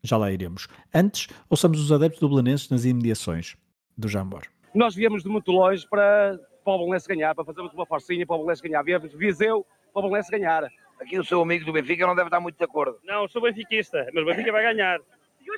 Já 0.03 0.17
lá 0.17 0.29
iremos. 0.29 0.67
Antes, 0.93 1.29
ouçamos 1.49 1.79
os 1.79 1.89
adeptos 1.89 2.19
do 2.19 2.27
Belenenses 2.27 2.67
nas 2.67 2.83
imediações 2.83 3.55
do 3.97 4.09
Jambor. 4.09 4.41
Nós 4.73 4.95
viemos 4.95 5.23
de 5.23 5.29
muito 5.29 5.51
longe 5.51 5.87
para, 5.87 6.39
para 6.63 6.73
o 6.73 6.77
Belenense 6.79 7.07
ganhar, 7.07 7.35
para 7.35 7.45
fazermos 7.45 7.73
uma 7.73 7.85
forcinha 7.85 8.25
para 8.25 8.35
o 8.35 8.39
Belenense 8.39 8.61
ganhar. 8.61 8.83
Viemos 8.83 9.11
de 9.11 9.17
Viseu 9.17 9.65
para 9.93 9.99
o 9.99 10.03
Belenense 10.03 10.31
ganhar. 10.31 10.69
Aqui 10.99 11.17
o 11.17 11.25
seu 11.25 11.41
amigo 11.41 11.65
do 11.65 11.73
Benfica 11.73 12.05
não 12.05 12.15
deve 12.15 12.27
estar 12.27 12.39
muito 12.39 12.57
de 12.57 12.63
acordo. 12.63 12.99
Não, 13.03 13.27
sou 13.27 13.41
benfiquista, 13.41 14.07
mas 14.13 14.23
o 14.23 14.25
Benfica 14.25 14.51
vai 14.51 14.61
ganhar. 14.61 14.99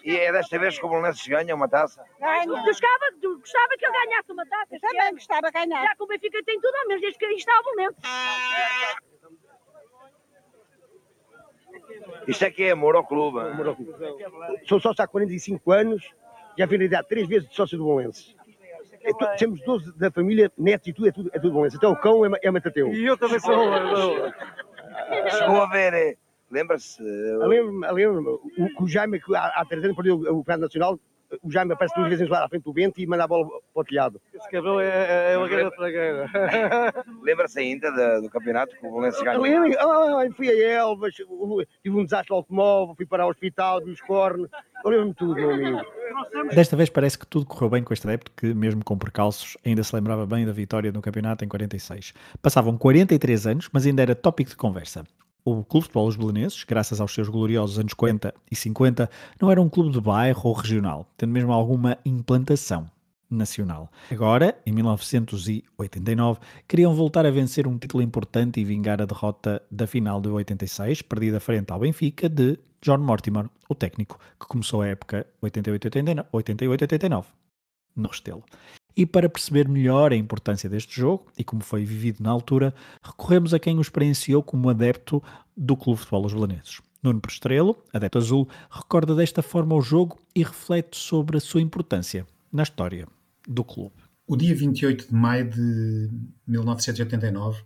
E 0.03 0.15
é 0.15 0.31
desta 0.31 0.57
vez 0.57 0.79
que 0.79 0.85
o 0.85 0.89
Belenenses 0.89 1.27
ganha 1.27 1.53
uma 1.53 1.67
taça? 1.67 2.03
Ganha. 2.19 2.45
Gostava, 2.45 3.11
gostava 3.21 3.67
que 3.77 3.85
ele 3.85 3.93
ganhasse 3.93 4.31
uma 4.31 4.45
taça. 4.45 4.75
Eu 4.75 4.79
também 4.79 5.13
gostava 5.13 5.47
de 5.47 5.51
ganhar. 5.51 5.83
Já 5.83 5.95
que 5.95 6.03
o 6.03 6.07
Benfica 6.07 6.43
tem 6.45 6.59
tudo 6.61 6.75
ao 6.75 6.87
menos, 6.87 7.01
desde 7.01 7.19
que 7.19 7.25
aí 7.25 7.35
está 7.35 7.59
o 7.59 7.63
momento. 7.65 7.95
Isto 12.27 12.45
é 12.45 12.51
que 12.51 12.63
é 12.63 12.71
amor 12.71 12.95
ao 12.95 13.05
clube. 13.05 13.39
Amor 13.39 13.67
ao 13.67 13.75
clube. 13.75 13.93
Sou 14.65 14.79
sócio 14.79 15.03
há 15.03 15.07
45 15.07 15.71
anos, 15.71 16.09
já 16.57 16.65
vim 16.65 16.77
lidar 16.77 17.03
três 17.03 17.27
vezes 17.27 17.49
de 17.49 17.55
sócio 17.55 17.77
do 17.77 17.83
Bolense. 17.83 18.35
É 19.03 19.11
tu, 19.11 19.25
temos 19.37 19.61
12 19.65 19.97
da 19.97 20.09
família, 20.09 20.51
netos 20.57 20.87
e 20.87 20.93
tudo, 20.93 21.07
é 21.07 21.11
tudo, 21.11 21.29
é 21.33 21.39
tudo 21.39 21.53
Bolense. 21.53 21.77
Até 21.77 21.87
o 21.87 21.95
cão 21.95 22.25
é, 22.25 22.39
é 22.41 22.51
Matateu. 22.51 22.93
E 22.93 23.05
eu 23.05 23.17
também 23.17 23.39
sou. 23.39 23.53
Chegou 25.29 25.61
a 25.61 25.69
ver, 25.69 25.93
é, 25.93 26.15
lembra-se? 26.49 27.01
Lembro-me, 27.01 27.91
lembro 27.91 28.41
o, 28.57 28.83
o 28.83 28.87
Jaime, 28.87 29.19
que 29.19 29.35
há, 29.35 29.47
há 29.47 29.65
três 29.65 29.83
anos 29.83 29.95
perdeu 29.95 30.15
o 30.15 30.43
Campeonato 30.43 30.61
Nacional, 30.61 30.99
o 31.41 31.51
Jaime 31.51 31.73
aparece 31.73 31.95
duas 31.95 32.09
vezes 32.09 32.29
lá 32.29 32.45
à 32.45 32.49
frente 32.49 32.63
do 32.63 32.73
Bento 32.73 32.99
e 32.99 33.07
manda 33.07 33.23
a 33.23 33.27
bola 33.27 33.47
para 33.47 33.81
o 33.81 33.83
telhado. 33.83 34.21
Esse 34.33 34.49
cabrão 34.49 34.79
é, 34.79 34.87
é, 34.87 35.33
é 35.33 35.37
uma 35.37 35.47
grande 35.47 35.75
tragueira. 35.75 36.29
Lembra-se 37.21 37.59
ainda 37.59 37.91
do, 37.91 38.23
do 38.23 38.29
campeonato 38.29 38.75
que 38.75 38.85
o 38.85 38.91
Valencia 38.91 39.23
ganhou? 39.23 39.41
Lembro, 39.41 39.79
ah, 39.79 40.25
fui 40.35 40.49
a 40.49 40.71
Elvas, 40.71 41.13
tive 41.13 41.97
um 41.97 42.03
desastre 42.03 42.33
automóvel, 42.33 42.95
fui 42.95 43.05
para 43.05 43.25
o 43.25 43.29
hospital, 43.29 43.83
vi 43.83 43.91
os 43.91 44.01
cornos. 44.01 44.49
Eu 44.83 44.91
lembro-me 44.91 45.13
tudo, 45.13 45.35
meu 45.35 45.51
amigo. 45.51 45.81
Desta 46.53 46.75
vez 46.75 46.89
parece 46.89 47.17
que 47.17 47.25
tudo 47.25 47.45
correu 47.45 47.69
bem 47.69 47.83
com 47.83 47.93
este 47.93 48.07
adepto 48.07 48.31
que, 48.35 48.53
mesmo 48.53 48.83
com 48.83 48.97
percalços, 48.97 49.57
ainda 49.65 49.83
se 49.83 49.95
lembrava 49.95 50.25
bem 50.25 50.45
da 50.45 50.51
vitória 50.51 50.91
no 50.91 51.01
campeonato 51.01 51.43
em 51.43 51.47
46. 51.47 52.13
Passavam 52.41 52.77
43 52.77 53.47
anos, 53.47 53.69
mas 53.71 53.85
ainda 53.85 54.01
era 54.01 54.15
tópico 54.15 54.49
de 54.49 54.57
conversa. 54.57 55.03
O 55.45 55.63
Clube 55.63 55.83
de 55.83 55.87
Futebol 55.87 56.07
Os 56.07 56.15
Belenenses, 56.15 56.63
graças 56.63 57.01
aos 57.01 57.13
seus 57.13 57.27
gloriosos 57.27 57.77
anos 57.77 57.93
40 57.93 58.33
e 58.49 58.55
50, 58.55 59.09
não 59.41 59.51
era 59.51 59.61
um 59.61 59.67
clube 59.67 59.91
de 59.91 59.99
bairro 59.99 60.41
ou 60.45 60.53
regional, 60.53 61.05
tendo 61.17 61.31
mesmo 61.31 61.51
alguma 61.51 61.97
implantação 62.05 62.89
nacional. 63.29 63.91
Agora, 64.09 64.57
em 64.65 64.71
1989, 64.71 66.39
queriam 66.65 66.95
voltar 66.95 67.25
a 67.25 67.31
vencer 67.31 67.67
um 67.67 67.77
título 67.77 68.01
importante 68.01 68.61
e 68.61 68.63
vingar 68.63 69.01
a 69.01 69.05
derrota 69.05 69.61
da 69.69 69.85
final 69.85 70.21
de 70.21 70.29
86, 70.29 71.01
perdida 71.01 71.41
frente 71.41 71.71
ao 71.71 71.79
Benfica, 71.79 72.29
de 72.29 72.57
John 72.81 72.99
Mortimer, 72.99 73.49
o 73.67 73.75
técnico 73.75 74.17
que 74.39 74.47
começou 74.47 74.81
a 74.81 74.87
época 74.87 75.27
88-89 75.41 77.25
no 77.95 78.07
Restelo. 78.07 78.43
E 78.95 79.05
para 79.05 79.29
perceber 79.29 79.67
melhor 79.67 80.11
a 80.11 80.15
importância 80.15 80.69
deste 80.69 80.99
jogo 80.99 81.25
e 81.37 81.43
como 81.43 81.63
foi 81.63 81.83
vivido 81.83 82.21
na 82.21 82.29
altura, 82.29 82.73
recorremos 83.01 83.53
a 83.53 83.59
quem 83.59 83.77
o 83.77 83.81
experienciou 83.81 84.43
como 84.43 84.69
adepto 84.69 85.21
do 85.57 85.75
Clube 85.75 85.97
de 85.97 86.05
Futebol 86.05 86.25
Os 86.25 86.33
Belenenses. 86.33 86.81
Nuno 87.01 87.19
Prestrelo, 87.19 87.77
adepto 87.91 88.17
azul, 88.17 88.47
recorda 88.69 89.13
desta 89.13 89.41
forma 89.41 89.75
o 89.75 89.81
jogo 89.81 90.19
e 90.35 90.43
reflete 90.43 90.97
sobre 90.97 91.37
a 91.37 91.41
sua 91.41 91.61
importância 91.61 92.25
na 92.51 92.63
história 92.63 93.07
do 93.47 93.63
clube. 93.63 93.95
O 94.25 94.37
dia 94.37 94.55
28 94.55 95.07
de 95.09 95.13
maio 95.13 95.49
de 95.49 96.09
1989 96.47 97.63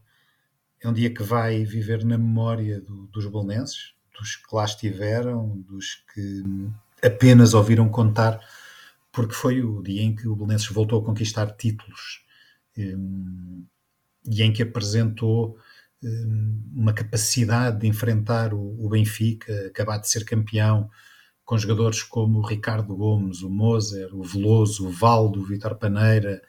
é 0.81 0.89
um 0.89 0.93
dia 0.93 1.13
que 1.13 1.21
vai 1.21 1.63
viver 1.63 2.03
na 2.03 2.17
memória 2.17 2.81
do, 2.81 3.07
dos 3.07 3.27
belenenses, 3.27 3.93
dos 4.17 4.35
que 4.37 4.55
lá 4.55 4.65
estiveram, 4.65 5.59
dos 5.67 6.03
que 6.13 6.43
apenas 7.03 7.53
ouviram 7.53 7.87
contar 7.89 8.39
porque 9.17 9.33
foi 9.33 9.63
o 9.63 9.81
dia 9.81 10.03
em 10.03 10.15
que 10.15 10.27
o 10.27 10.35
Belenenses 10.35 10.67
voltou 10.67 11.01
a 11.01 11.03
conquistar 11.03 11.47
títulos 11.57 12.23
um, 12.77 13.65
e 14.29 14.43
em 14.43 14.53
que 14.53 14.61
apresentou 14.61 15.57
um, 16.03 16.61
uma 16.75 16.93
capacidade 16.93 17.79
de 17.79 17.87
enfrentar 17.87 18.53
o, 18.53 18.59
o, 18.59 18.87
Benfica, 18.87 19.51
acabar 19.65 19.97
de 19.97 20.07
ser 20.07 20.23
campeão, 20.23 20.87
com 21.43 21.57
jogadores 21.57 22.03
como 22.03 22.37
o 22.37 22.45
Ricardo 22.45 22.95
Gomes, 22.95 23.41
o 23.41 23.49
Moser, 23.49 24.15
o 24.15 24.21
Veloso, 24.21 24.87
o 24.87 24.91
Valdo, 24.91 25.41
o 25.41 25.45
Vitor 25.45 25.73
Paneira, 25.73 26.39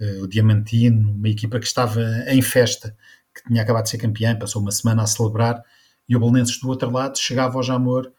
uh, 0.00 0.22
o 0.22 0.28
Diamantino, 0.28 1.10
uma 1.10 1.28
equipa 1.28 1.58
que 1.58 1.66
estava 1.66 2.00
em 2.28 2.40
festa, 2.40 2.96
que 3.34 3.48
tinha 3.48 3.62
acabado 3.62 3.82
de 3.82 3.90
ser 3.90 3.98
campeã, 3.98 4.38
passou 4.38 4.62
uma 4.62 4.70
semana 4.70 5.02
a 5.02 5.08
celebrar, 5.08 5.60
e 6.08 6.14
o 6.14 6.20
Belenenses 6.20 6.60
do 6.60 6.68
outro 6.68 6.88
lado 6.88 7.18
chegava 7.18 7.56
ao 7.56 7.64
Jamor 7.64 8.12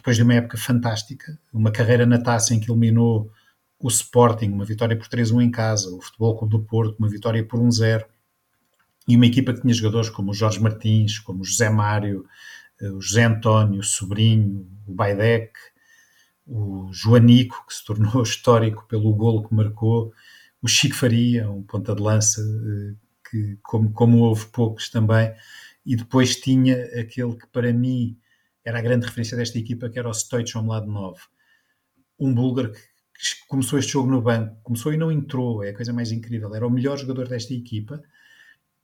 depois 0.00 0.16
de 0.16 0.22
uma 0.22 0.32
época 0.32 0.56
fantástica, 0.56 1.38
uma 1.52 1.70
carreira 1.70 2.06
na 2.06 2.18
taça 2.18 2.54
em 2.54 2.58
que 2.58 2.70
eliminou 2.70 3.30
o 3.78 3.88
Sporting, 3.88 4.50
uma 4.50 4.64
vitória 4.64 4.96
por 4.96 5.06
3-1 5.06 5.42
em 5.42 5.50
casa, 5.50 5.94
o 5.94 6.00
Futebol 6.00 6.38
Clube 6.38 6.52
do 6.52 6.64
Porto, 6.64 6.96
uma 6.98 7.08
vitória 7.08 7.44
por 7.44 7.60
1-0, 7.60 8.06
e 9.06 9.14
uma 9.14 9.26
equipa 9.26 9.52
que 9.52 9.60
tinha 9.60 9.74
jogadores 9.74 10.08
como 10.08 10.30
o 10.30 10.34
Jorge 10.34 10.58
Martins, 10.58 11.18
como 11.18 11.42
o 11.42 11.44
José 11.44 11.68
Mário, 11.68 12.24
eh, 12.80 12.90
o 12.90 13.00
José 13.00 13.24
António, 13.24 13.80
o 13.80 13.84
Sobrinho, 13.84 14.66
o 14.86 14.94
Baidec, 14.94 15.52
o 16.46 16.88
Joanico, 16.90 17.66
que 17.66 17.74
se 17.74 17.84
tornou 17.84 18.22
histórico 18.24 18.86
pelo 18.88 19.14
golo 19.14 19.46
que 19.46 19.54
marcou, 19.54 20.14
o 20.62 20.68
Chico 20.68 20.94
Faria, 20.94 21.50
um 21.50 21.62
ponta 21.62 21.94
de 21.94 22.02
lança 22.02 22.40
eh, 22.40 22.94
que, 23.30 23.58
como, 23.62 23.92
como 23.92 24.20
houve 24.20 24.46
poucos 24.46 24.88
também, 24.88 25.30
e 25.84 25.94
depois 25.94 26.36
tinha 26.36 26.84
aquele 26.98 27.36
que 27.36 27.46
para 27.48 27.70
mim 27.70 28.16
era 28.64 28.78
a 28.78 28.82
grande 28.82 29.06
referência 29.06 29.36
desta 29.36 29.58
equipa, 29.58 29.88
que 29.88 29.98
era 29.98 30.08
o 30.08 30.14
Stoichon 30.14 30.66
lá 30.66 30.80
de 30.80 30.86
9. 30.86 31.18
Um 32.18 32.34
búlgaro 32.34 32.72
que 32.72 33.46
começou 33.48 33.78
este 33.78 33.92
jogo 33.92 34.10
no 34.10 34.22
banco, 34.22 34.56
começou 34.62 34.92
e 34.92 34.96
não 34.96 35.12
entrou, 35.12 35.62
é 35.62 35.70
a 35.70 35.74
coisa 35.74 35.92
mais 35.92 36.10
incrível. 36.12 36.54
Era 36.54 36.66
o 36.66 36.70
melhor 36.70 36.98
jogador 36.98 37.28
desta 37.28 37.52
equipa 37.52 38.02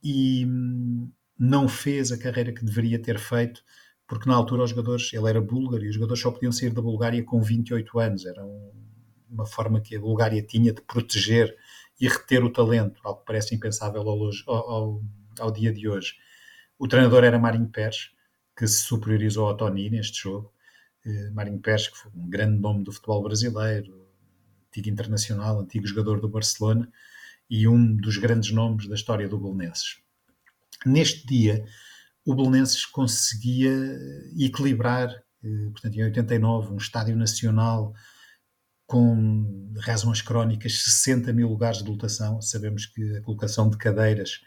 e 0.02 0.44
hum, 0.46 1.10
não 1.38 1.68
fez 1.68 2.12
a 2.12 2.18
carreira 2.18 2.52
que 2.52 2.64
deveria 2.64 3.00
ter 3.00 3.18
feito, 3.18 3.62
porque 4.06 4.28
na 4.28 4.34
altura 4.34 4.64
os 4.64 4.70
jogadores, 4.70 5.12
ele 5.12 5.28
era 5.28 5.40
búlgaro 5.40 5.84
e 5.84 5.88
os 5.88 5.94
jogadores 5.94 6.22
só 6.22 6.30
podiam 6.30 6.52
sair 6.52 6.70
da 6.70 6.82
Bulgária 6.82 7.22
com 7.24 7.42
28 7.42 7.98
anos. 7.98 8.26
Era 8.26 8.44
um, 8.44 8.72
uma 9.30 9.46
forma 9.46 9.80
que 9.80 9.96
a 9.96 10.00
Bulgária 10.00 10.42
tinha 10.42 10.72
de 10.72 10.80
proteger 10.82 11.56
e 12.00 12.08
reter 12.08 12.44
o 12.44 12.52
talento, 12.52 13.00
algo 13.04 13.20
que 13.20 13.26
parece 13.26 13.54
impensável 13.54 14.02
ao, 14.02 14.30
ao, 14.46 15.02
ao 15.40 15.50
dia 15.50 15.72
de 15.72 15.88
hoje. 15.88 16.14
O 16.78 16.86
treinador 16.86 17.24
era 17.24 17.38
Marinho 17.38 17.68
Pérez, 17.68 18.10
que 18.56 18.66
se 18.66 18.80
superiorizou 18.82 19.46
ao 19.46 19.56
Tony 19.56 19.90
neste 19.90 20.22
jogo. 20.22 20.52
Eh, 21.04 21.30
Marinho 21.30 21.60
Pérez, 21.60 21.88
que 21.88 21.98
foi 21.98 22.10
um 22.14 22.28
grande 22.28 22.58
nome 22.58 22.82
do 22.82 22.92
futebol 22.92 23.22
brasileiro, 23.22 24.06
antigo 24.68 24.88
internacional, 24.88 25.60
antigo 25.60 25.86
jogador 25.86 26.20
do 26.20 26.28
Barcelona 26.28 26.90
e 27.48 27.68
um 27.68 27.96
dos 27.96 28.16
grandes 28.16 28.50
nomes 28.50 28.88
da 28.88 28.94
história 28.94 29.28
do 29.28 29.38
Belenenses. 29.38 29.98
Neste 30.84 31.26
dia, 31.26 31.64
o 32.24 32.34
Belenenses 32.34 32.84
conseguia 32.84 33.72
equilibrar, 34.38 35.10
eh, 35.44 35.70
portanto, 35.70 35.96
em 35.96 36.04
89, 36.04 36.72
um 36.72 36.76
estádio 36.76 37.16
nacional 37.16 37.94
com, 38.86 39.72
rezam 39.80 40.10
as 40.10 40.22
crónicas, 40.22 40.82
60 40.82 41.32
mil 41.32 41.48
lugares 41.48 41.82
de 41.82 41.90
lotação. 41.90 42.40
Sabemos 42.40 42.86
que 42.86 43.16
a 43.16 43.22
colocação 43.22 43.68
de 43.68 43.76
cadeiras 43.76 44.40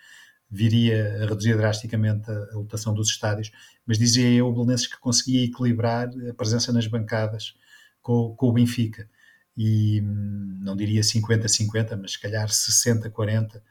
viria 0.50 1.24
a 1.24 1.27
reduzir 1.27 1.56
drasticamente 1.56 2.29
a, 2.29 2.34
a 2.34 2.56
lotação 2.56 2.94
dos 2.94 3.10
estádios, 3.10 3.51
mas 3.86 3.98
dizia 3.98 4.29
eu, 4.29 4.48
o 4.48 4.53
Belenenses, 4.53 4.88
que 4.88 5.00
conseguia 5.00 5.46
equilibrar 5.46 6.10
a 6.29 6.34
presença 6.34 6.74
nas 6.74 6.88
bancadas 6.88 7.53
com, 8.01 8.36
com 8.36 8.48
o 8.50 8.53
Benfica. 8.53 9.10
E 9.56 10.01
hum, 10.01 10.60
não 10.62 10.75
diria 10.75 11.01
50-50, 11.01 11.98
mas 12.01 12.13
se 12.13 12.22
calhar 12.22 12.48
60-40, 12.48 13.62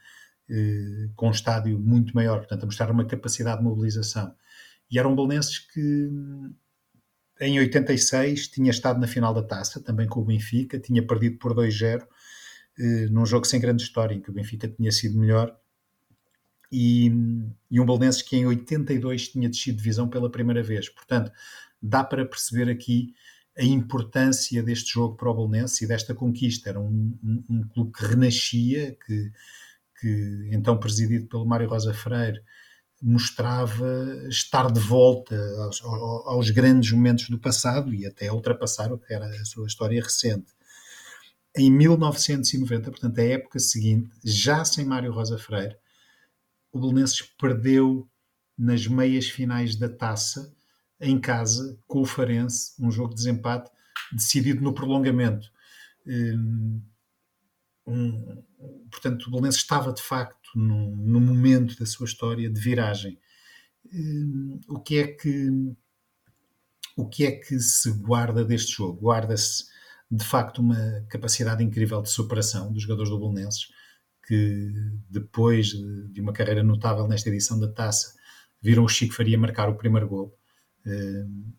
eh, 0.50 1.08
com 1.16 1.28
um 1.28 1.30
estádio 1.30 1.78
muito 1.78 2.14
maior, 2.14 2.38
portanto, 2.38 2.62
a 2.62 2.66
mostrar 2.66 2.90
uma 2.90 3.06
capacidade 3.06 3.58
de 3.58 3.64
mobilização. 3.64 4.34
E 4.90 4.98
eram 4.98 5.14
Belenenses 5.16 5.58
que 5.58 5.80
hum, 5.80 6.54
em 7.40 7.58
86 7.58 8.48
tinha 8.48 8.70
estado 8.70 9.00
na 9.00 9.06
final 9.06 9.32
da 9.32 9.42
taça, 9.42 9.80
também 9.80 10.06
com 10.08 10.20
o 10.20 10.24
Benfica, 10.24 10.78
tinha 10.78 11.06
perdido 11.06 11.38
por 11.38 11.54
2-0, 11.54 12.06
eh, 12.78 13.06
num 13.10 13.26
jogo 13.26 13.46
sem 13.46 13.60
grande 13.60 13.82
história, 13.82 14.14
em 14.14 14.20
que 14.20 14.30
o 14.30 14.32
Benfica 14.32 14.68
tinha 14.68 14.90
sido 14.92 15.18
melhor, 15.18 15.56
e, 16.70 17.10
e 17.70 17.80
um 17.80 17.86
Belenenses 17.86 18.22
que 18.22 18.36
em 18.36 18.46
82 18.46 19.28
tinha 19.28 19.48
descido 19.48 19.78
divisão 19.78 20.08
pela 20.08 20.30
primeira 20.30 20.62
vez. 20.62 20.88
Portanto, 20.88 21.32
dá 21.80 22.04
para 22.04 22.26
perceber 22.26 22.70
aqui 22.70 23.14
a 23.56 23.64
importância 23.64 24.62
deste 24.62 24.92
jogo 24.92 25.16
para 25.16 25.30
o 25.30 25.34
Belenenses 25.34 25.80
e 25.82 25.86
desta 25.86 26.14
conquista. 26.14 26.70
Era 26.70 26.80
um, 26.80 27.18
um, 27.22 27.44
um 27.48 27.68
clube 27.68 27.92
que 27.92 28.04
renascia, 28.04 28.96
que, 29.04 29.32
que 30.00 30.48
então 30.52 30.78
presidido 30.78 31.26
pelo 31.26 31.46
Mário 31.46 31.68
Rosa 31.68 31.92
Freire, 31.92 32.40
mostrava 33.00 34.26
estar 34.28 34.70
de 34.70 34.80
volta 34.80 35.36
aos, 35.62 35.82
aos, 35.84 36.50
grandes 36.50 36.90
momentos 36.92 37.28
do 37.28 37.38
passado 37.38 37.94
e 37.94 38.04
até 38.04 38.30
ultrapassar 38.32 38.92
o 38.92 38.98
que 38.98 39.12
era 39.12 39.26
a 39.26 39.44
sua 39.44 39.66
história 39.66 40.02
recente. 40.02 40.52
Em 41.56 41.70
1990, 41.70 42.90
portanto, 42.90 43.18
a 43.18 43.24
época 43.24 43.58
seguinte, 43.58 44.10
já 44.24 44.64
sem 44.64 44.84
Mário 44.84 45.12
Rosa 45.12 45.38
Freire, 45.38 45.76
o 46.72 46.78
Belenenses 46.78 47.22
perdeu 47.22 48.08
nas 48.56 48.86
meias 48.86 49.28
finais 49.28 49.76
da 49.76 49.88
taça 49.88 50.54
em 51.00 51.18
casa 51.20 51.78
com 51.86 52.00
o 52.00 52.06
Farense, 52.06 52.72
um 52.80 52.90
jogo 52.90 53.10
de 53.10 53.16
desempate 53.16 53.70
decidido 54.12 54.62
no 54.62 54.74
prolongamento. 54.74 55.50
Um, 56.06 56.82
um, 57.86 58.42
portanto, 58.90 59.26
o 59.26 59.30
Belenenses 59.30 59.60
estava 59.60 59.92
de 59.92 60.02
facto 60.02 60.50
no, 60.54 61.20
momento 61.20 61.78
da 61.78 61.86
sua 61.86 62.06
história 62.06 62.50
de 62.50 62.60
viragem. 62.60 63.18
Um, 63.92 64.60
o 64.68 64.80
que 64.80 64.98
é 64.98 65.06
que 65.06 65.74
o 66.96 67.08
que 67.08 67.24
é 67.24 67.30
que 67.30 67.60
se 67.60 67.92
guarda 67.92 68.44
deste 68.44 68.72
jogo? 68.72 69.02
Guarda-se 69.02 69.66
de 70.10 70.24
facto 70.24 70.58
uma 70.58 71.06
capacidade 71.08 71.62
incrível 71.62 72.02
de 72.02 72.10
superação 72.10 72.72
dos 72.72 72.82
jogadores 72.82 73.08
do 73.08 73.18
Belenenses, 73.18 73.68
que 74.28 74.70
depois 75.08 75.68
de 75.68 76.20
uma 76.20 76.34
carreira 76.34 76.62
notável 76.62 77.08
nesta 77.08 77.30
edição 77.30 77.58
da 77.58 77.66
Taça, 77.66 78.14
viram 78.60 78.84
o 78.84 78.88
Chico 78.88 79.14
Faria 79.14 79.38
marcar 79.38 79.70
o 79.70 79.76
primeiro 79.76 80.06
gol. 80.06 80.38
Um, 80.86 81.50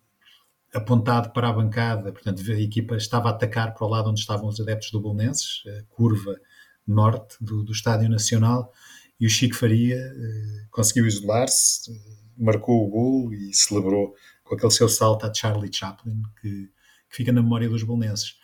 apontado 0.72 1.34
para 1.34 1.50
a 1.50 1.54
bancada, 1.54 2.12
portanto 2.12 2.44
a 2.52 2.62
equipa 2.62 2.96
estava 2.96 3.30
a 3.30 3.32
atacar 3.32 3.74
para 3.74 3.88
o 3.88 3.90
lado 3.90 4.12
onde 4.12 4.20
estavam 4.20 4.48
os 4.48 4.60
adeptos 4.60 4.92
do 4.92 5.02
Bolonenses, 5.02 5.64
a 5.66 5.84
curva 5.96 6.40
norte 6.86 7.38
do, 7.42 7.64
do 7.64 7.72
Estádio 7.72 8.08
Nacional, 8.08 8.72
e 9.20 9.26
o 9.26 9.30
Chico 9.30 9.56
Faria 9.56 9.98
eh, 9.98 10.68
conseguiu 10.70 11.08
isolar-se, 11.08 11.92
marcou 12.38 12.86
o 12.86 12.90
gol 12.90 13.34
e 13.34 13.52
celebrou 13.52 14.14
com 14.44 14.54
aquele 14.54 14.72
seu 14.72 14.88
salto 14.88 15.26
a 15.26 15.34
Charlie 15.34 15.74
Chaplin, 15.74 16.22
que, 16.40 16.68
que 17.10 17.16
fica 17.16 17.32
na 17.32 17.42
memória 17.42 17.68
dos 17.68 17.82
bolonenses. 17.82 18.36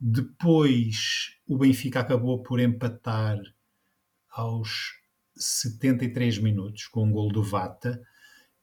Depois 0.00 1.32
o 1.48 1.58
Benfica 1.58 1.98
acabou 1.98 2.44
por 2.44 2.60
empatar 2.60 3.38
aos 4.32 4.92
73 5.36 6.38
minutos 6.38 6.86
com 6.86 7.04
um 7.04 7.12
gol 7.12 7.30
do 7.30 7.42
Vata, 7.42 8.02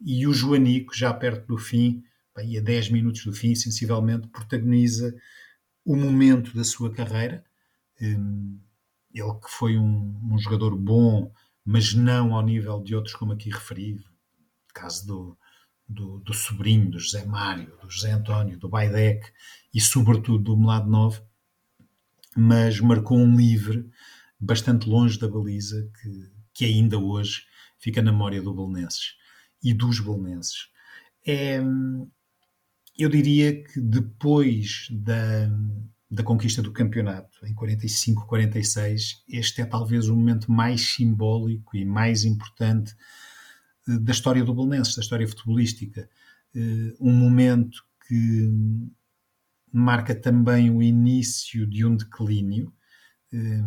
e 0.01 0.25
o 0.25 0.33
Joanico, 0.33 0.95
já 0.95 1.13
perto 1.13 1.47
do 1.47 1.57
fim, 1.57 2.03
e 2.43 2.57
a 2.57 2.61
10 2.61 2.89
minutos 2.89 3.25
do 3.25 3.33
fim, 3.33 3.53
sensivelmente, 3.53 4.27
protagoniza 4.27 5.13
o 5.85 5.95
momento 5.95 6.55
da 6.55 6.63
sua 6.63 6.91
carreira. 6.91 7.43
Hum, 8.01 8.59
ele 9.13 9.33
que 9.33 9.49
foi 9.49 9.77
um, 9.77 10.19
um, 10.31 10.37
jogador 10.37 10.75
bom, 10.75 11.31
mas 11.65 11.93
não 11.93 12.33
ao 12.33 12.45
nível 12.45 12.81
de 12.81 12.95
outros, 12.95 13.15
como 13.15 13.33
aqui 13.33 13.49
referi, 13.49 13.99
caso 14.73 15.05
do, 15.05 15.37
do, 15.87 16.19
do 16.19 16.33
sobrinho, 16.33 16.91
do 16.91 16.99
José 16.99 17.25
Mário, 17.25 17.75
do 17.81 17.89
José 17.89 18.11
António, 18.11 18.57
do 18.57 18.69
Baidec 18.69 19.29
e, 19.73 19.81
sobretudo, 19.81 20.43
do 20.43 20.57
Melado 20.57 20.89
Novo, 20.89 21.21
mas 22.37 22.79
marcou 22.79 23.17
um 23.17 23.35
livre 23.35 23.89
bastante 24.39 24.89
longe 24.89 25.19
da 25.19 25.27
baliza 25.27 25.89
que, 26.01 26.31
que 26.53 26.65
ainda 26.65 26.97
hoje 26.97 27.43
fica 27.77 28.01
na 28.01 28.11
memória 28.11 28.41
do 28.41 28.53
Belenenses 28.53 29.15
e 29.63 29.73
dos 29.73 29.99
Belenenses. 29.99 30.69
É, 31.25 31.61
eu 32.97 33.09
diria 33.09 33.63
que 33.63 33.79
depois 33.79 34.87
da, 34.91 35.49
da 36.11 36.23
conquista 36.23 36.61
do 36.61 36.71
campeonato, 36.71 37.45
em 37.45 37.53
45, 37.53 38.25
46, 38.25 39.23
este 39.29 39.61
é 39.61 39.65
talvez 39.65 40.09
o 40.09 40.15
momento 40.15 40.51
mais 40.51 40.81
simbólico 40.81 41.77
e 41.77 41.85
mais 41.85 42.23
importante 42.23 42.95
eh, 43.87 43.97
da 43.99 44.11
história 44.11 44.43
do 44.43 44.53
Belenenses, 44.53 44.95
da 44.95 45.01
história 45.01 45.27
futebolística. 45.27 46.09
Eh, 46.55 46.95
um 46.99 47.13
momento 47.13 47.83
que 48.07 48.49
marca 49.71 50.15
também 50.15 50.71
o 50.71 50.81
início 50.81 51.67
de 51.67 51.85
um 51.85 51.95
declínio, 51.95 52.73
eh, 53.31 53.63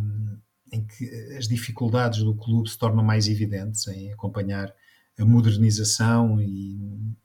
em 0.72 0.84
que 0.84 1.36
as 1.36 1.46
dificuldades 1.46 2.24
do 2.24 2.34
clube 2.34 2.68
se 2.68 2.78
tornam 2.78 3.04
mais 3.04 3.28
evidentes 3.28 3.86
em 3.88 4.10
acompanhar 4.12 4.74
a 5.18 5.24
modernização 5.24 6.40
e, 6.40 6.78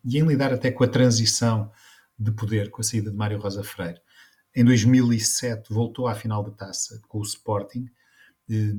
e 0.03 0.17
em 0.17 0.27
lidar 0.27 0.53
até 0.53 0.69
com 0.69 0.83
a 0.83 0.87
transição 0.87 1.71
de 2.19 2.31
poder 2.31 2.69
com 2.69 2.81
a 2.81 2.83
saída 2.83 3.09
de 3.09 3.15
Mário 3.15 3.39
Rosa 3.39 3.63
Freire. 3.63 4.01
Em 4.55 4.65
2007 4.65 5.71
voltou 5.71 6.07
à 6.07 6.15
final 6.15 6.43
da 6.43 6.51
taça 6.51 6.99
com 7.07 7.19
o 7.19 7.23
Sporting, 7.23 7.87
eh, 8.49 8.73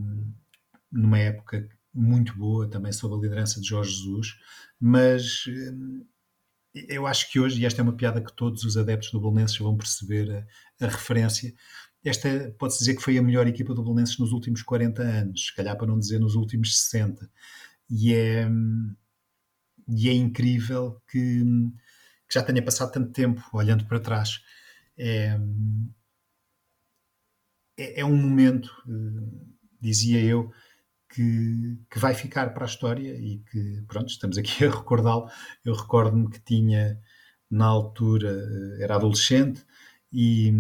numa 0.91 1.19
época 1.19 1.69
muito 1.95 2.37
boa, 2.37 2.69
também 2.69 2.93
sob 2.93 3.15
a 3.15 3.19
liderança 3.19 3.61
de 3.61 3.69
Jorge 3.69 3.93
Jesus, 3.93 4.39
mas 4.79 5.45
eh, 5.49 6.85
eu 6.89 7.07
acho 7.07 7.31
que 7.31 7.41
hoje, 7.41 7.61
e 7.61 7.67
esta 7.67 7.81
é 7.81 7.85
uma 7.85 7.97
piada 7.97 8.21
que 8.21 8.33
todos 8.33 8.65
os 8.65 8.77
adeptos 8.77 9.11
do 9.11 9.21
Bolonenses 9.21 9.57
vão 9.57 9.77
perceber 9.77 10.47
a, 10.81 10.85
a 10.87 10.89
referência, 10.89 11.55
esta 12.05 12.55
pode-se 12.59 12.81
dizer 12.81 12.95
que 12.97 13.03
foi 13.03 13.19
a 13.19 13.23
melhor 13.23 13.47
equipa 13.47 13.75
do 13.75 13.83
Bolonenses 13.83 14.19
nos 14.19 14.33
últimos 14.33 14.63
40 14.63 15.03
anos, 15.03 15.47
se 15.47 15.55
calhar 15.55 15.77
para 15.77 15.87
não 15.87 15.99
dizer 15.99 16.19
nos 16.19 16.35
últimos 16.35 16.79
60. 16.85 17.31
E 17.91 18.15
é, 18.15 18.49
e 19.89 20.09
é 20.09 20.13
incrível 20.13 21.01
que 21.11 21.43
que 22.29 22.35
já 22.35 22.43
tenha 22.43 22.63
passado 22.63 22.93
tanto 22.93 23.11
tempo 23.13 23.43
olhando 23.53 23.87
para 23.87 23.99
trás. 23.99 24.41
É, 24.97 25.39
é, 27.77 28.01
é 28.01 28.05
um 28.05 28.17
momento, 28.17 28.71
eh, 28.87 29.55
dizia 29.81 30.23
eu, 30.23 30.53
que, 31.09 31.79
que, 31.91 31.99
vai 31.99 32.15
ficar 32.15 32.53
para 32.53 32.65
a 32.65 32.69
história 32.69 33.17
e 33.17 33.39
que, 33.51 33.83
pronto, 33.89 34.09
estamos 34.11 34.37
aqui 34.37 34.65
a 34.67 34.71
recordá-lo. 34.71 35.31
Eu 35.65 35.75
recordo-me 35.75 36.29
que 36.31 36.41
tinha, 36.41 37.01
na 37.51 37.67
altura, 37.67 38.31
eh, 38.31 38.85
era 38.85 38.97
adolescente 38.97 39.65
e, 40.13 40.53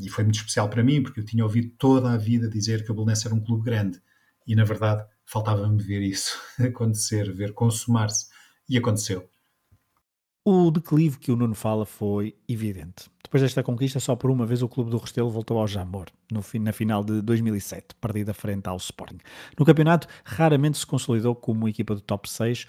e, 0.00 0.08
foi 0.08 0.24
muito 0.24 0.36
especial 0.36 0.68
para 0.68 0.82
mim, 0.82 1.02
porque 1.02 1.20
eu 1.20 1.24
tinha 1.24 1.44
ouvido 1.44 1.72
toda 1.76 2.12
a 2.12 2.16
vida 2.16 2.48
dizer 2.48 2.84
que 2.84 2.90
a 2.90 2.94
Bolonense 2.94 3.26
era 3.26 3.34
um 3.34 3.42
clube 3.42 3.64
grande 3.64 4.00
e, 4.46 4.54
na 4.54 4.64
verdade, 4.64 5.04
faltava-me 5.24 5.82
ver 5.82 6.02
isso 6.02 6.38
acontecer, 6.60 7.32
ver 7.32 7.52
consumar-se. 7.52 8.26
E 8.68 8.78
aconteceu. 8.78 9.28
O 10.44 10.70
declive 10.70 11.18
que 11.18 11.30
o 11.30 11.36
Nuno 11.36 11.54
fala 11.54 11.86
foi 11.86 12.36
evidente. 12.48 13.08
Depois 13.22 13.42
desta 13.42 13.62
conquista, 13.62 14.00
só 14.00 14.16
por 14.16 14.30
uma 14.30 14.44
vez 14.44 14.60
o 14.60 14.68
clube 14.68 14.90
do 14.90 14.98
Restelo 14.98 15.30
voltou 15.30 15.58
ao 15.58 15.68
Jambor, 15.68 16.06
no, 16.30 16.42
na 16.60 16.72
final 16.72 17.04
de 17.04 17.22
2007, 17.22 17.94
perdida 18.00 18.34
frente 18.34 18.68
ao 18.68 18.76
Sporting. 18.76 19.18
No 19.58 19.64
campeonato, 19.64 20.08
raramente 20.24 20.78
se 20.78 20.86
consolidou 20.86 21.34
como 21.34 21.68
equipa 21.68 21.94
do 21.94 22.00
top 22.00 22.28
6, 22.28 22.66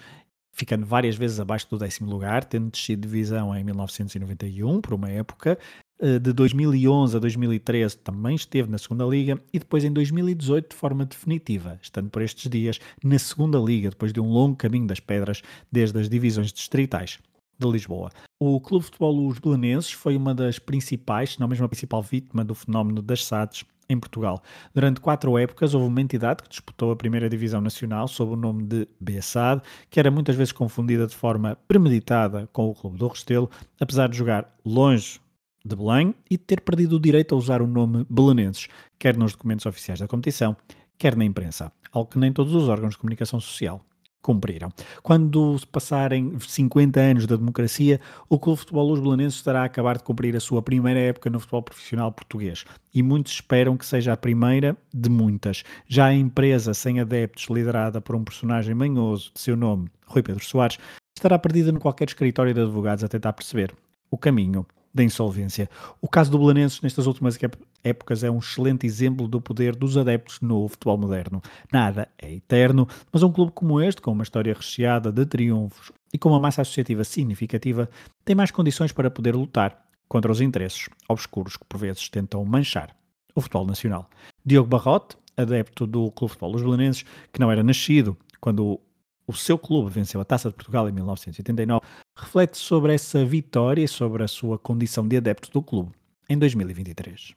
ficando 0.52 0.86
várias 0.86 1.16
vezes 1.16 1.40
abaixo 1.40 1.68
do 1.68 1.76
décimo 1.76 2.08
lugar, 2.08 2.44
tendo 2.44 2.70
descido 2.70 3.02
de 3.02 3.08
divisão 3.08 3.54
em 3.56 3.64
1991, 3.64 4.80
por 4.80 4.94
uma 4.94 5.10
época. 5.10 5.58
Eh, 6.00 6.18
de 6.18 6.32
2011 6.32 7.16
a 7.16 7.20
2013 7.20 7.98
também 7.98 8.34
esteve 8.34 8.68
na 8.70 8.78
segunda 8.78 9.04
liga 9.04 9.40
e 9.52 9.58
depois 9.58 9.84
em 9.84 9.92
2018 9.92 10.70
de 10.70 10.76
forma 10.76 11.04
definitiva, 11.04 11.78
estando 11.80 12.10
por 12.10 12.22
estes 12.22 12.50
dias 12.50 12.80
na 13.02 13.18
segunda 13.18 13.58
liga, 13.58 13.90
depois 13.90 14.12
de 14.12 14.20
um 14.20 14.28
longo 14.28 14.56
caminho 14.56 14.86
das 14.86 15.00
pedras 15.00 15.42
desde 15.70 15.98
as 16.00 16.08
divisões 16.08 16.52
distritais 16.52 17.18
de 17.56 17.70
Lisboa. 17.70 18.10
O 18.40 18.60
Clube 18.60 18.82
de 18.82 18.86
Futebol 18.86 19.28
Os 19.28 19.38
Belenenses 19.38 19.92
foi 19.92 20.16
uma 20.16 20.34
das 20.34 20.58
principais, 20.58 21.34
se 21.34 21.40
não 21.40 21.46
mesmo 21.46 21.64
a 21.64 21.68
principal 21.68 22.02
vítima 22.02 22.44
do 22.44 22.54
fenómeno 22.54 23.00
das 23.00 23.24
SADs 23.24 23.64
em 23.88 23.98
Portugal. 23.98 24.42
Durante 24.74 25.00
quatro 25.00 25.38
épocas 25.38 25.74
houve 25.74 25.86
uma 25.86 26.00
entidade 26.00 26.42
que 26.42 26.48
disputou 26.48 26.90
a 26.90 26.96
primeira 26.96 27.28
divisão 27.28 27.60
nacional 27.60 28.08
sob 28.08 28.32
o 28.32 28.36
nome 28.36 28.64
de 28.64 28.88
BSAD, 28.98 29.62
que 29.90 30.00
era 30.00 30.10
muitas 30.10 30.34
vezes 30.34 30.52
confundida 30.52 31.06
de 31.06 31.14
forma 31.14 31.56
premeditada 31.68 32.48
com 32.52 32.68
o 32.68 32.74
Clube 32.74 32.98
do 32.98 33.06
Restelo, 33.06 33.48
apesar 33.78 34.08
de 34.08 34.16
jogar 34.16 34.52
longe 34.64 35.20
de 35.64 35.74
Belém 35.74 36.14
e 36.30 36.36
de 36.36 36.44
ter 36.44 36.60
perdido 36.60 36.96
o 36.96 37.00
direito 37.00 37.34
a 37.34 37.38
usar 37.38 37.62
o 37.62 37.66
nome 37.66 38.06
Belenenses, 38.10 38.68
quer 38.98 39.16
nos 39.16 39.32
documentos 39.32 39.66
oficiais 39.66 40.00
da 40.00 40.06
competição, 40.06 40.56
quer 40.98 41.16
na 41.16 41.24
imprensa, 41.24 41.72
algo 41.90 42.10
que 42.10 42.18
nem 42.18 42.32
todos 42.32 42.54
os 42.54 42.68
órgãos 42.68 42.92
de 42.92 42.98
comunicação 42.98 43.40
social 43.40 43.84
cumpriram. 44.24 44.72
Quando 45.02 45.60
passarem 45.70 46.32
50 46.40 46.98
anos 46.98 47.26
da 47.26 47.36
democracia, 47.36 48.00
o 48.26 48.38
Clube 48.38 48.56
de 48.56 48.60
Futebol 48.60 48.88
Luz 48.88 49.00
Belenenses 49.00 49.38
estará 49.38 49.60
a 49.60 49.64
acabar 49.66 49.98
de 49.98 50.02
cumprir 50.02 50.34
a 50.34 50.40
sua 50.40 50.62
primeira 50.62 50.98
época 50.98 51.28
no 51.28 51.38
futebol 51.38 51.62
profissional 51.62 52.10
português. 52.10 52.64
E 52.94 53.02
muitos 53.02 53.34
esperam 53.34 53.76
que 53.76 53.84
seja 53.84 54.14
a 54.14 54.16
primeira 54.16 54.76
de 54.92 55.10
muitas. 55.10 55.62
Já 55.86 56.06
a 56.06 56.14
empresa 56.14 56.72
sem 56.72 57.00
adeptos, 57.00 57.48
liderada 57.50 58.00
por 58.00 58.16
um 58.16 58.24
personagem 58.24 58.74
manhoso 58.74 59.30
de 59.34 59.40
seu 59.40 59.58
nome, 59.58 59.90
Rui 60.06 60.22
Pedro 60.22 60.42
Soares, 60.42 60.78
estará 61.14 61.38
perdida 61.38 61.70
no 61.70 61.78
qualquer 61.78 62.08
escritório 62.08 62.54
de 62.54 62.62
advogados 62.62 63.04
a 63.04 63.08
tentar 63.08 63.34
perceber 63.34 63.74
o 64.10 64.16
caminho 64.16 64.66
da 64.94 65.02
insolvência. 65.02 65.68
O 66.00 66.08
caso 66.08 66.30
do 66.30 66.38
Belenenses 66.38 66.80
nestas 66.80 67.06
últimas 67.06 67.36
épocas 67.82 68.22
é 68.22 68.30
um 68.30 68.38
excelente 68.38 68.86
exemplo 68.86 69.26
do 69.26 69.40
poder 69.40 69.74
dos 69.74 69.96
adeptos 69.96 70.40
no 70.40 70.68
futebol 70.68 70.96
moderno. 70.96 71.42
Nada 71.72 72.08
é 72.16 72.32
eterno, 72.32 72.86
mas 73.12 73.22
um 73.22 73.32
clube 73.32 73.50
como 73.52 73.80
este, 73.80 74.00
com 74.00 74.12
uma 74.12 74.22
história 74.22 74.54
recheada 74.54 75.10
de 75.10 75.26
triunfos 75.26 75.90
e 76.12 76.18
com 76.18 76.28
uma 76.28 76.38
massa 76.38 76.62
associativa 76.62 77.02
significativa, 77.02 77.90
tem 78.24 78.36
mais 78.36 78.52
condições 78.52 78.92
para 78.92 79.10
poder 79.10 79.34
lutar 79.34 79.84
contra 80.08 80.30
os 80.30 80.40
interesses 80.40 80.88
obscuros 81.08 81.56
que 81.56 81.64
por 81.64 81.78
vezes 81.78 82.08
tentam 82.08 82.44
manchar 82.44 82.94
o 83.34 83.40
futebol 83.40 83.66
nacional. 83.66 84.08
Diogo 84.46 84.68
Barrote, 84.68 85.16
adepto 85.36 85.86
do 85.88 86.12
Clube 86.12 86.30
de 86.30 86.38
Futebol 86.38 86.52
dos 86.52 86.62
Belenenses, 86.62 87.04
que 87.32 87.40
não 87.40 87.50
era 87.50 87.64
nascido 87.64 88.16
quando 88.40 88.80
o 89.26 89.32
seu 89.32 89.58
clube 89.58 89.90
venceu 89.90 90.20
a 90.20 90.24
Taça 90.24 90.48
de 90.48 90.54
Portugal 90.54 90.88
em 90.88 90.92
1989, 90.92 91.84
reflete 92.16 92.58
sobre 92.58 92.94
essa 92.94 93.24
vitória 93.24 93.82
e 93.82 93.88
sobre 93.88 94.22
a 94.22 94.28
sua 94.28 94.58
condição 94.58 95.06
de 95.06 95.16
adepto 95.16 95.50
do 95.50 95.62
clube 95.62 95.92
em 96.28 96.38
2023. 96.38 97.34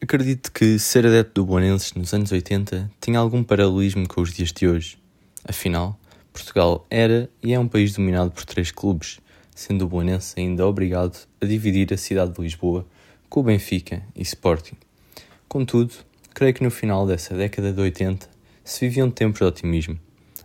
Acredito 0.00 0.52
que 0.52 0.78
ser 0.78 1.06
adepto 1.06 1.42
do 1.42 1.46
Boanenses 1.46 1.92
nos 1.94 2.14
anos 2.14 2.30
80 2.30 2.90
tinha 3.00 3.18
algum 3.18 3.42
paralelismo 3.42 4.06
com 4.06 4.20
os 4.20 4.32
dias 4.32 4.52
de 4.52 4.68
hoje. 4.68 4.98
Afinal, 5.44 5.98
Portugal 6.32 6.86
era 6.88 7.28
e 7.42 7.52
é 7.52 7.58
um 7.58 7.66
país 7.66 7.94
dominado 7.94 8.30
por 8.30 8.44
três 8.44 8.70
clubes, 8.70 9.18
sendo 9.54 9.84
o 9.84 9.88
Boanense 9.88 10.34
ainda 10.38 10.66
obrigado 10.66 11.26
a 11.40 11.46
dividir 11.46 11.92
a 11.92 11.96
cidade 11.96 12.32
de 12.32 12.40
Lisboa 12.40 12.86
com 13.28 13.40
o 13.40 13.42
Benfica 13.42 14.02
e 14.14 14.22
Sporting. 14.22 14.76
Contudo, 15.48 15.94
Creio 16.38 16.54
que 16.54 16.62
no 16.62 16.70
final 16.70 17.04
dessa 17.04 17.34
década 17.34 17.72
de 17.72 17.80
80 17.80 18.28
se 18.62 18.86
viviam 18.86 19.10
tempos 19.10 19.40
de 19.40 19.44
otimismo. 19.44 19.98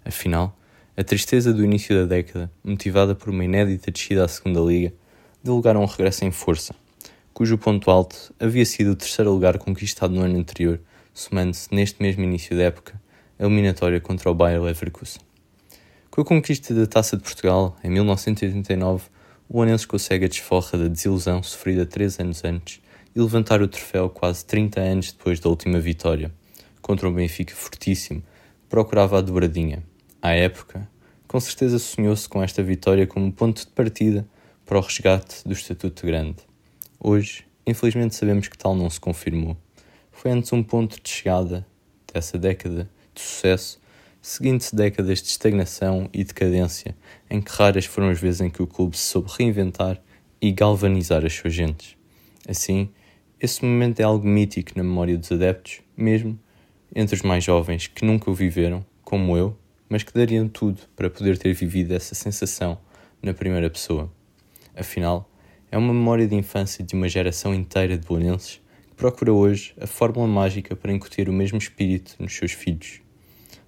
Afinal, 0.06 0.58
a 0.96 1.04
tristeza 1.04 1.54
do 1.54 1.64
início 1.64 1.96
da 1.96 2.06
década, 2.06 2.52
motivada 2.64 3.16
por 3.16 3.30
uma 3.30 3.44
inédita 3.44 3.90
descida 3.90 4.26
à 4.26 4.28
segunda 4.28 4.60
liga, 4.60 4.94
deu 5.44 5.56
lugar 5.56 5.76
a 5.76 5.80
um 5.80 5.86
regresso 5.86 6.26
em 6.26 6.32
força, 6.32 6.76
cujo 7.34 7.58
ponto 7.58 7.90
alto 7.90 8.34
havia 8.40 8.66
sido 8.66 8.92
o 8.92 8.96
terceiro 8.96 9.32
lugar 9.32 9.58
conquistado 9.58 10.14
no 10.14 10.22
ano 10.22 10.38
anterior, 10.38 10.80
somando-se 11.14 11.74
neste 11.74 12.02
mesmo 12.02 12.24
início 12.24 12.56
da 12.56 12.64
época 12.64 13.02
a 13.40 13.44
eliminatória 13.44 14.00
contra 14.00 14.30
o 14.30 14.36
Bayer 14.36 14.62
Leverkusen. 14.62 15.22
Com 16.12 16.22
a 16.22 16.26
conquista 16.26 16.74
da 16.74 16.86
Taça 16.86 17.18
de 17.18 17.24
Portugal, 17.24 17.76
em 17.84 17.90
1989, 17.90 19.06
o 19.50 19.62
Anenses 19.62 19.86
consegue 19.86 20.26
a 20.26 20.28
desforra 20.28 20.78
da 20.78 20.88
desilusão 20.88 21.42
sofrida 21.42 21.86
três 21.86 22.20
anos 22.20 22.44
antes 22.44 22.82
e 23.16 23.20
levantar 23.20 23.62
o 23.62 23.68
troféu 23.68 24.10
quase 24.10 24.46
30 24.46 24.80
anos 24.80 25.12
depois 25.12 25.40
da 25.40 25.50
última 25.50 25.80
vitória, 25.80 26.32
contra 26.82 27.08
um 27.10 27.14
Benfica 27.14 27.56
fortíssimo, 27.56 28.24
procurava 28.70 29.18
a 29.18 29.22
dobradinha. 29.22 29.84
À 30.24 30.32
época, 30.32 30.90
com 31.28 31.38
certeza 31.38 31.78
sonhou-se 31.78 32.30
com 32.30 32.42
esta 32.42 32.64
vitória 32.64 33.06
como 33.06 33.30
ponto 33.30 33.60
de 33.60 33.68
partida 33.68 34.26
para 34.66 34.78
o 34.78 34.82
resgate 34.82 35.46
do 35.46 35.52
Estatuto 35.52 36.08
Grande. 36.08 36.38
Hoje, 36.98 37.46
infelizmente, 37.68 38.16
sabemos 38.16 38.48
que 38.48 38.58
tal 38.58 38.74
não 38.74 38.90
se 38.90 39.02
confirmou. 39.02 39.58
Foi 40.14 40.32
antes 40.32 40.54
um 40.54 40.64
ponto 40.64 40.98
de 41.04 41.10
chegada 41.10 41.68
dessa 42.14 42.38
década 42.38 42.90
de 43.14 43.20
sucesso, 43.20 43.82
seguindo-se 44.22 44.74
décadas 44.74 45.22
de 45.22 45.28
estagnação 45.28 46.10
e 46.14 46.24
decadência, 46.24 46.96
em 47.30 47.42
que 47.42 47.52
raras 47.52 47.84
foram 47.84 48.08
as 48.08 48.18
vezes 48.18 48.40
em 48.40 48.50
que 48.50 48.64
o 48.64 48.68
clube 48.68 48.96
se 48.96 49.04
soube 49.04 49.30
reinventar 49.38 50.02
e 50.42 50.54
galvanizar 50.54 51.26
as 51.26 51.34
suas 51.34 51.54
gentes. 51.54 51.98
Assim, 52.48 52.90
esse 53.42 53.66
momento 53.66 54.00
é 54.00 54.04
algo 54.04 54.26
mítico 54.26 54.72
na 54.78 54.86
memória 54.86 55.18
dos 55.18 55.34
adeptos, 55.34 55.82
mesmo 55.98 56.40
entre 56.96 57.14
os 57.14 57.22
mais 57.24 57.44
jovens 57.44 57.88
que 57.88 58.06
nunca 58.06 58.32
o 58.32 58.34
viveram, 58.34 58.86
como 59.04 59.36
eu, 59.36 59.58
mas 59.90 60.04
que 60.04 60.14
dariam 60.14 60.48
tudo 60.48 60.82
para 60.96 61.10
poder 61.10 61.38
ter 61.38 61.54
vivido 61.54 61.94
essa 61.94 62.16
sensação 62.16 62.78
na 63.22 63.34
primeira 63.34 63.70
pessoa. 63.70 64.12
Afinal, 64.76 65.30
é 65.72 65.78
uma 65.78 65.94
memória 65.94 66.28
de 66.28 66.36
infância 66.36 66.84
de 66.84 66.94
uma 66.94 67.08
geração 67.08 67.54
inteira 67.54 67.98
de 67.98 68.06
bonenses 68.06 68.62
que 68.90 68.96
procura 68.96 69.34
hoje 69.34 69.74
a 69.80 69.88
fórmula 69.88 70.28
mágica 70.28 70.76
para 70.76 70.92
incutir 70.92 71.30
o 71.30 71.34
mesmo 71.34 71.58
espírito 71.58 72.16
nos 72.20 72.36
seus 72.36 72.52
filhos. 72.52 73.02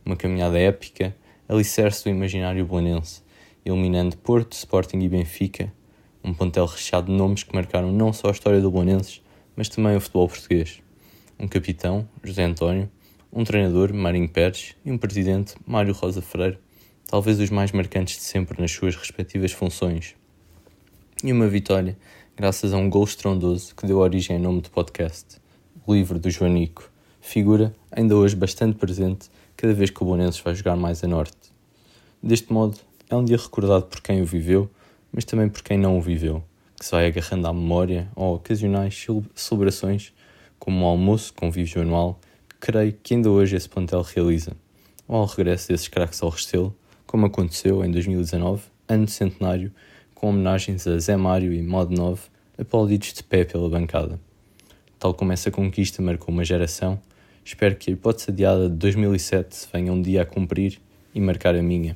Uma 0.06 0.15
caminhada 0.15 0.60
épica, 0.60 1.15
alicerce 1.47 2.04
do 2.04 2.10
imaginário 2.10 2.65
bonense, 2.65 3.23
iluminando 3.65 4.17
Porto, 4.17 4.54
Sporting 4.54 4.99
e 4.99 5.10
Benfica, 5.10 5.73
um 6.23 6.34
plantel 6.34 6.65
recheado 6.65 7.08
de 7.08 7.13
nomes 7.17 7.43
que 7.43 7.54
marcaram 7.54 7.91
não 7.91 8.12
só 8.12 8.30
a 8.30 8.32
história 8.32 8.60
do 8.60 8.71
Bonenses, 8.71 9.21
mas 9.56 9.69
também 9.69 9.95
o 9.95 10.01
futebol 10.01 10.28
português. 10.28 10.82
Um 11.39 11.47
capitão, 11.47 12.08
José 12.23 12.43
António, 12.43 12.89
um 13.36 13.43
treinador, 13.43 13.93
Marinho 13.93 14.30
Pérez, 14.30 14.76
e 14.86 14.89
um 14.89 14.98
presidente, 14.98 15.56
Mário 15.67 15.93
Rosa 15.93 16.21
Freire, 16.21 16.58
talvez 17.06 17.38
os 17.38 17.50
mais 17.50 17.69
marcantes 17.74 18.15
de 18.15 18.24
sempre 18.24 18.62
nas 18.62 18.71
suas 18.71 18.95
respectivas 18.95 19.52
funções. 19.52 20.15
E 21.21 21.34
uma 21.34 21.45
vitória, 21.45 21.98
graças 22.38 22.74
a 22.74 22.78
um 22.78 22.89
gol 22.89 23.04
estrondoso 23.04 23.76
que 23.76 23.86
deu 23.86 23.98
origem 23.98 24.38
ao 24.38 24.41
nome 24.41 24.62
do 24.62 24.69
podcast, 24.69 25.36
o 25.86 25.93
livro 25.93 26.17
do 26.17 26.32
Joanico, 26.32 26.89
figura, 27.19 27.76
ainda 27.91 28.15
hoje 28.15 28.38
bastante 28.38 28.78
presente, 28.78 29.30
cada 29.58 29.74
vez 29.74 29.89
que 29.89 30.02
o 30.02 30.06
Bonenses 30.06 30.39
vai 30.39 30.56
jogar 30.56 30.78
mais 30.78 31.04
a 31.04 31.08
norte. 31.08 31.36
Deste 32.24 32.54
modo, 32.54 32.78
é 33.10 33.17
um 33.17 33.26
dia 33.26 33.36
recordado 33.36 33.84
por 33.88 34.00
quem 34.00 34.21
o 34.21 34.26
viveu, 34.26 34.69
mas 35.12 35.26
também 35.26 35.50
por 35.50 35.62
quem 35.62 35.78
não 35.78 35.98
o 35.98 36.02
viveu, 36.02 36.41
que 36.80 36.86
se 36.86 36.91
vai 36.91 37.08
agarrando 37.08 37.48
à 37.50 37.54
memória 37.54 38.08
ou 38.15 38.36
ocasionais 38.36 39.06
celebrações, 39.36 40.13
como 40.58 40.86
o 40.86 40.88
almoço 40.88 41.34
convívio 41.34 41.82
anual, 41.82 42.17
creio 42.65 42.93
que 43.04 43.13
ainda 43.13 43.30
hoje 43.30 43.56
esse 43.56 43.69
plantel 43.69 44.01
realiza, 44.01 44.54
ou 45.08 45.17
ao 45.17 45.25
regresso 45.28 45.67
desses 45.67 45.88
craques 45.88 46.23
ao 46.23 46.30
Restelo, 46.30 46.75
como 47.06 47.28
aconteceu 47.28 47.86
em 47.86 47.91
2019, 47.91 48.63
ano 48.88 49.08
centenário, 49.08 49.71
com 50.15 50.30
homenagens 50.30 50.88
a 50.88 50.97
Zé 50.97 51.15
Mário 51.15 51.54
e 51.54 51.62
Mod 51.62 51.95
9, 51.95 52.23
aplaudidos 52.58 53.13
de 53.13 53.23
pé 53.23 53.43
pela 53.45 53.69
bancada. 53.69 54.19
Tal 54.97 55.13
como 55.13 55.32
essa 55.32 55.51
conquista 55.51 56.01
marcou 56.01 56.34
uma 56.34 56.43
geração, 56.43 56.99
espero 57.43 57.75
que 57.75 57.91
a 57.91 57.93
hipótese 57.93 58.32
adiada 58.32 58.67
de 58.67 58.75
2007 58.78 59.67
venha 59.71 59.93
um 59.93 60.01
dia 60.01 60.23
a 60.23 60.25
cumprir 60.25 60.82
e 61.13 61.21
marcar 61.21 61.54
a 61.54 61.62
minha. 61.62 61.95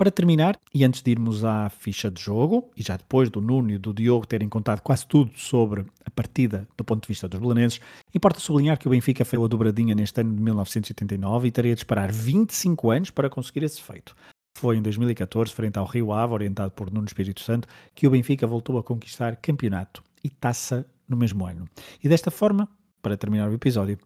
Para 0.00 0.10
terminar, 0.10 0.58
e 0.72 0.82
antes 0.82 1.02
de 1.02 1.10
irmos 1.10 1.44
à 1.44 1.68
ficha 1.68 2.10
de 2.10 2.22
jogo, 2.22 2.70
e 2.74 2.82
já 2.82 2.96
depois 2.96 3.28
do 3.28 3.38
Nuno 3.38 3.70
e 3.70 3.76
do 3.76 3.92
Diogo 3.92 4.26
terem 4.26 4.48
contado 4.48 4.80
quase 4.80 5.06
tudo 5.06 5.30
sobre 5.36 5.84
a 6.02 6.10
partida 6.10 6.66
do 6.74 6.82
ponto 6.82 7.02
de 7.02 7.08
vista 7.08 7.28
dos 7.28 7.38
belenenses, 7.38 7.82
importa 8.14 8.40
sublinhar 8.40 8.78
que 8.78 8.86
o 8.86 8.90
Benfica 8.92 9.26
fez 9.26 9.42
a 9.42 9.46
dobradinha 9.46 9.94
neste 9.94 10.22
ano 10.22 10.34
de 10.34 10.40
1989 10.40 11.48
e 11.48 11.50
teria 11.50 11.74
de 11.74 11.80
esperar 11.80 12.10
25 12.10 12.90
anos 12.90 13.10
para 13.10 13.28
conseguir 13.28 13.62
esse 13.62 13.82
feito. 13.82 14.16
Foi 14.56 14.78
em 14.78 14.80
2014, 14.80 15.52
frente 15.52 15.78
ao 15.78 15.84
Rio 15.84 16.14
Ave, 16.14 16.32
orientado 16.32 16.70
por 16.70 16.90
Nuno 16.90 17.06
Espírito 17.06 17.42
Santo, 17.42 17.68
que 17.94 18.06
o 18.06 18.10
Benfica 18.10 18.46
voltou 18.46 18.78
a 18.78 18.82
conquistar 18.82 19.36
campeonato 19.36 20.02
e 20.24 20.30
taça 20.30 20.86
no 21.06 21.14
mesmo 21.14 21.44
ano. 21.44 21.68
E 22.02 22.08
desta 22.08 22.30
forma, 22.30 22.66
para 23.02 23.18
terminar 23.18 23.50
o 23.50 23.52
episódio, 23.52 23.98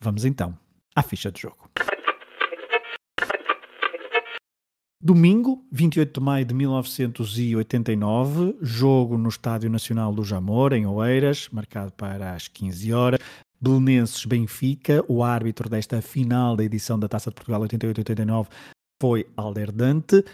vamos 0.00 0.24
então 0.24 0.56
à 0.96 1.02
ficha 1.02 1.30
de 1.30 1.42
jogo. 1.42 1.68
Domingo, 5.04 5.60
28 5.72 6.20
de 6.20 6.24
maio 6.24 6.44
de 6.44 6.54
1989, 6.54 8.56
jogo 8.62 9.18
no 9.18 9.28
Estádio 9.28 9.68
Nacional 9.68 10.14
do 10.14 10.22
Jamor, 10.22 10.72
em 10.72 10.86
Oeiras, 10.86 11.48
marcado 11.50 11.90
para 11.90 12.34
as 12.34 12.46
15 12.46 12.92
horas. 12.92 13.18
Belenenses 13.60 14.24
Benfica, 14.24 15.04
o 15.08 15.24
árbitro 15.24 15.68
desta 15.68 16.00
final 16.00 16.54
da 16.54 16.62
edição 16.62 16.96
da 16.96 17.08
Taça 17.08 17.30
de 17.30 17.34
Portugal 17.34 17.62
88-89 17.62 18.46
foi 19.02 19.26
Alder 19.36 19.72
Dante. 19.72 20.24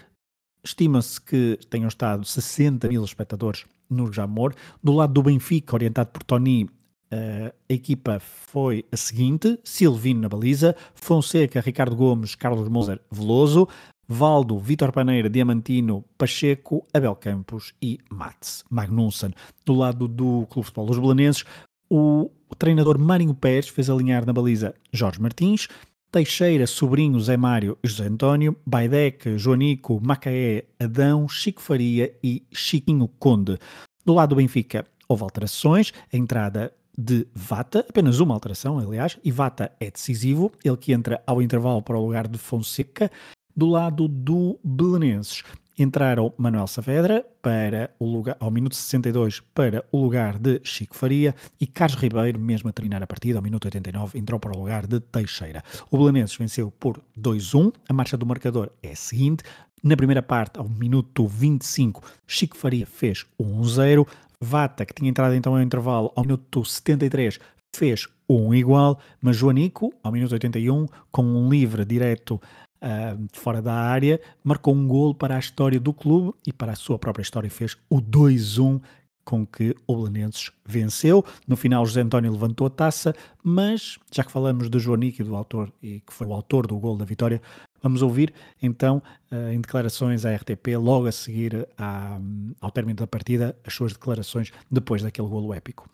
Estima-se 0.63 1.19
que 1.19 1.57
tenham 1.67 1.87
estado 1.87 2.23
60 2.23 2.87
mil 2.89 3.03
espectadores 3.03 3.65
no 3.89 4.13
Jamor. 4.13 4.53
Do 4.83 4.93
lado 4.93 5.13
do 5.13 5.23
Benfica, 5.23 5.73
orientado 5.73 6.11
por 6.11 6.21
Tony, 6.21 6.69
a 7.11 7.51
equipa 7.67 8.19
foi 8.19 8.85
a 8.91 8.97
seguinte: 8.97 9.59
Silvino 9.63 10.21
na 10.21 10.29
baliza, 10.29 10.75
Fonseca, 10.93 11.59
Ricardo 11.59 11.95
Gomes, 11.95 12.35
Carlos 12.35 12.69
Moser, 12.69 13.01
Veloso, 13.11 13.67
Valdo, 14.11 14.57
Vitor 14.57 14.91
Paneira, 14.91 15.29
Diamantino, 15.29 16.03
Pacheco, 16.17 16.83
Abel 16.91 17.15
Campos 17.15 17.75
e 17.79 17.99
Mats 18.09 18.63
Magnussen. 18.67 19.35
Do 19.63 19.75
lado 19.75 20.07
do 20.07 20.47
Clube 20.49 20.65
Futebol 20.65 20.87
dos 20.87 20.97
Belenenses, 20.97 21.45
o, 21.87 22.31
treinador 22.57 22.97
Marinho 22.97 23.35
Pérez 23.35 23.67
fez 23.67 23.87
alinhar 23.87 24.25
na 24.25 24.33
baliza 24.33 24.73
Jorge 24.91 25.21
Martins, 25.21 25.67
Teixeira, 26.11 26.65
Sobrinho, 26.65 27.19
Zé 27.19 27.37
Mário 27.37 27.77
e 27.83 27.87
José 27.87 28.07
António, 28.07 28.57
Baidec, 28.65 29.37
Joanico, 29.37 30.01
Macaé, 30.03 30.65
Adão, 30.79 31.29
Chico 31.29 31.61
Faria 31.61 32.11
e 32.23 32.41
Chiquinho 32.51 33.07
Conde. 33.19 33.59
Do 34.03 34.15
lado 34.15 34.29
do 34.29 34.37
Benfica, 34.37 34.87
houve 35.07 35.21
alterações, 35.21 35.93
a 36.11 36.17
entrada 36.17 36.73
de 36.97 37.27
Vata, 37.33 37.85
apenas 37.87 38.19
uma 38.19 38.33
alteração, 38.33 38.79
aliás, 38.79 39.19
e 39.23 39.31
Vata 39.31 39.71
é 39.79 39.91
decisivo, 39.91 40.51
ele 40.65 40.75
que 40.77 40.93
entra 40.93 41.21
ao 41.27 41.43
intervalo 41.43 41.81
para 41.81 41.97
o 41.97 42.03
lugar 42.03 42.27
de 42.27 42.39
Fonseca, 42.39 43.11
do 43.55 43.67
lado 43.67 44.07
do 44.07 44.59
Belenenses, 44.63 45.43
entraram 45.77 46.33
Manuel 46.37 46.67
Saavedra 46.67 47.25
para 47.41 47.89
o 47.99 48.05
lugar, 48.05 48.35
ao 48.39 48.51
minuto 48.51 48.75
62 48.75 49.39
para 49.53 49.83
o 49.91 50.01
lugar 50.01 50.37
de 50.37 50.59
Chico 50.63 50.95
Faria 50.95 51.33
e 51.59 51.65
Carlos 51.65 51.99
Ribeiro, 51.99 52.37
mesmo 52.39 52.69
a 52.69 52.73
terminar 52.73 53.01
a 53.01 53.07
partida, 53.07 53.39
ao 53.39 53.43
minuto 53.43 53.65
89, 53.65 54.19
entrou 54.19 54.39
para 54.39 54.55
o 54.55 54.59
lugar 54.59 54.85
de 54.85 54.99
Teixeira. 54.99 55.63
O 55.89 55.97
Belenenses 55.97 56.35
venceu 56.35 56.71
por 56.71 56.99
2-1, 57.17 57.73
a 57.87 57.93
marcha 57.93 58.17
do 58.17 58.25
marcador 58.25 58.69
é 58.83 58.91
a 58.91 58.95
seguinte, 58.95 59.43
na 59.81 59.95
primeira 59.95 60.21
parte, 60.21 60.59
ao 60.59 60.67
minuto 60.67 61.25
25, 61.25 62.03
Chico 62.27 62.57
Faria 62.57 62.85
fez 62.85 63.25
1-0, 63.39 64.05
Vata, 64.41 64.85
que 64.85 64.93
tinha 64.93 65.09
entrado 65.09 65.33
então 65.35 65.55
ao 65.55 65.61
intervalo, 65.61 66.11
ao 66.15 66.23
minuto 66.23 66.63
73, 66.63 67.39
fez 67.73 68.07
um 68.27 68.53
igual, 68.53 68.99
mas 69.21 69.35
Joanico, 69.35 69.93
ao 70.03 70.11
minuto 70.11 70.33
81, 70.33 70.85
com 71.11 71.23
um 71.23 71.49
livre 71.49 71.85
direto 71.85 72.39
uh, 72.81 73.27
fora 73.33 73.61
da 73.61 73.73
área, 73.73 74.19
marcou 74.43 74.73
um 74.73 74.87
gol 74.87 75.13
para 75.13 75.35
a 75.35 75.39
história 75.39 75.79
do 75.79 75.93
clube 75.93 76.33
e 76.45 76.53
para 76.53 76.73
a 76.73 76.75
sua 76.75 76.97
própria 76.97 77.23
história 77.23 77.49
fez 77.49 77.77
o 77.89 78.01
2-1 78.01 78.81
com 79.23 79.45
que 79.45 79.75
o 79.85 79.95
Belenenses 79.95 80.51
venceu. 80.65 81.23
No 81.47 81.55
final, 81.55 81.85
José 81.85 82.01
António 82.01 82.31
levantou 82.31 82.65
a 82.65 82.69
taça, 82.69 83.13
mas 83.43 83.99
já 84.11 84.23
que 84.23 84.31
falamos 84.31 84.69
do 84.69 84.79
Joanico 84.79 85.21
e 85.21 85.25
do 85.25 85.35
autor, 85.35 85.71
e 85.83 85.99
que 85.99 86.11
foi 86.11 86.25
o 86.25 86.33
autor 86.33 86.65
do 86.65 86.75
gol 86.79 86.97
da 86.97 87.05
vitória, 87.05 87.39
vamos 87.81 88.01
ouvir 88.01 88.33
então 88.59 89.03
uh, 89.31 89.51
em 89.51 89.61
declarações 89.61 90.25
à 90.25 90.35
RTP, 90.35 90.75
logo 90.77 91.05
a 91.05 91.11
seguir 91.11 91.67
à, 91.77 92.19
ao 92.59 92.71
término 92.71 92.97
da 92.97 93.07
partida, 93.07 93.55
as 93.63 93.73
suas 93.73 93.93
declarações 93.93 94.51
depois 94.71 95.03
daquele 95.03 95.27
golo 95.27 95.53
épico 95.53 95.87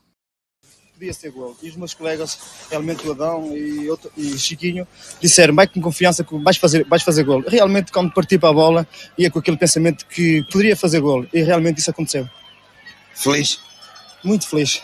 podia 1.06 1.13
ser 1.13 1.32
gol. 1.32 1.56
E 1.62 1.70
os 1.70 1.76
meus 1.76 1.94
colegas, 1.94 2.38
realmente 2.70 3.08
o 3.08 3.12
Adão 3.12 3.56
e, 3.56 3.89
outro, 3.89 4.12
e 4.18 4.38
Chiquinho, 4.38 4.88
disseram, 5.22 5.54
vai 5.54 5.68
com 5.68 5.80
confiança 5.82 6.24
que 6.24 6.36
vais 6.39 6.58
fazer, 6.58 6.86
vais 6.86 7.04
fazer 7.04 7.24
gol. 7.24 7.44
Realmente, 7.48 7.91
quando 7.91 8.12
parti 8.12 8.38
para 8.38 8.50
a 8.50 8.54
bola, 8.54 8.88
ia 9.18 9.30
com 9.30 9.39
aquele 9.39 9.58
pensamento 9.58 10.06
que 10.08 10.44
poderia 10.52 10.76
fazer 10.76 11.00
gol. 11.00 11.26
E 11.34 11.41
realmente 11.41 11.80
isso 11.80 11.89
aconteceu. 11.89 12.28
Feliz? 13.13 13.60
Muito 14.24 14.48
feliz. 14.48 14.82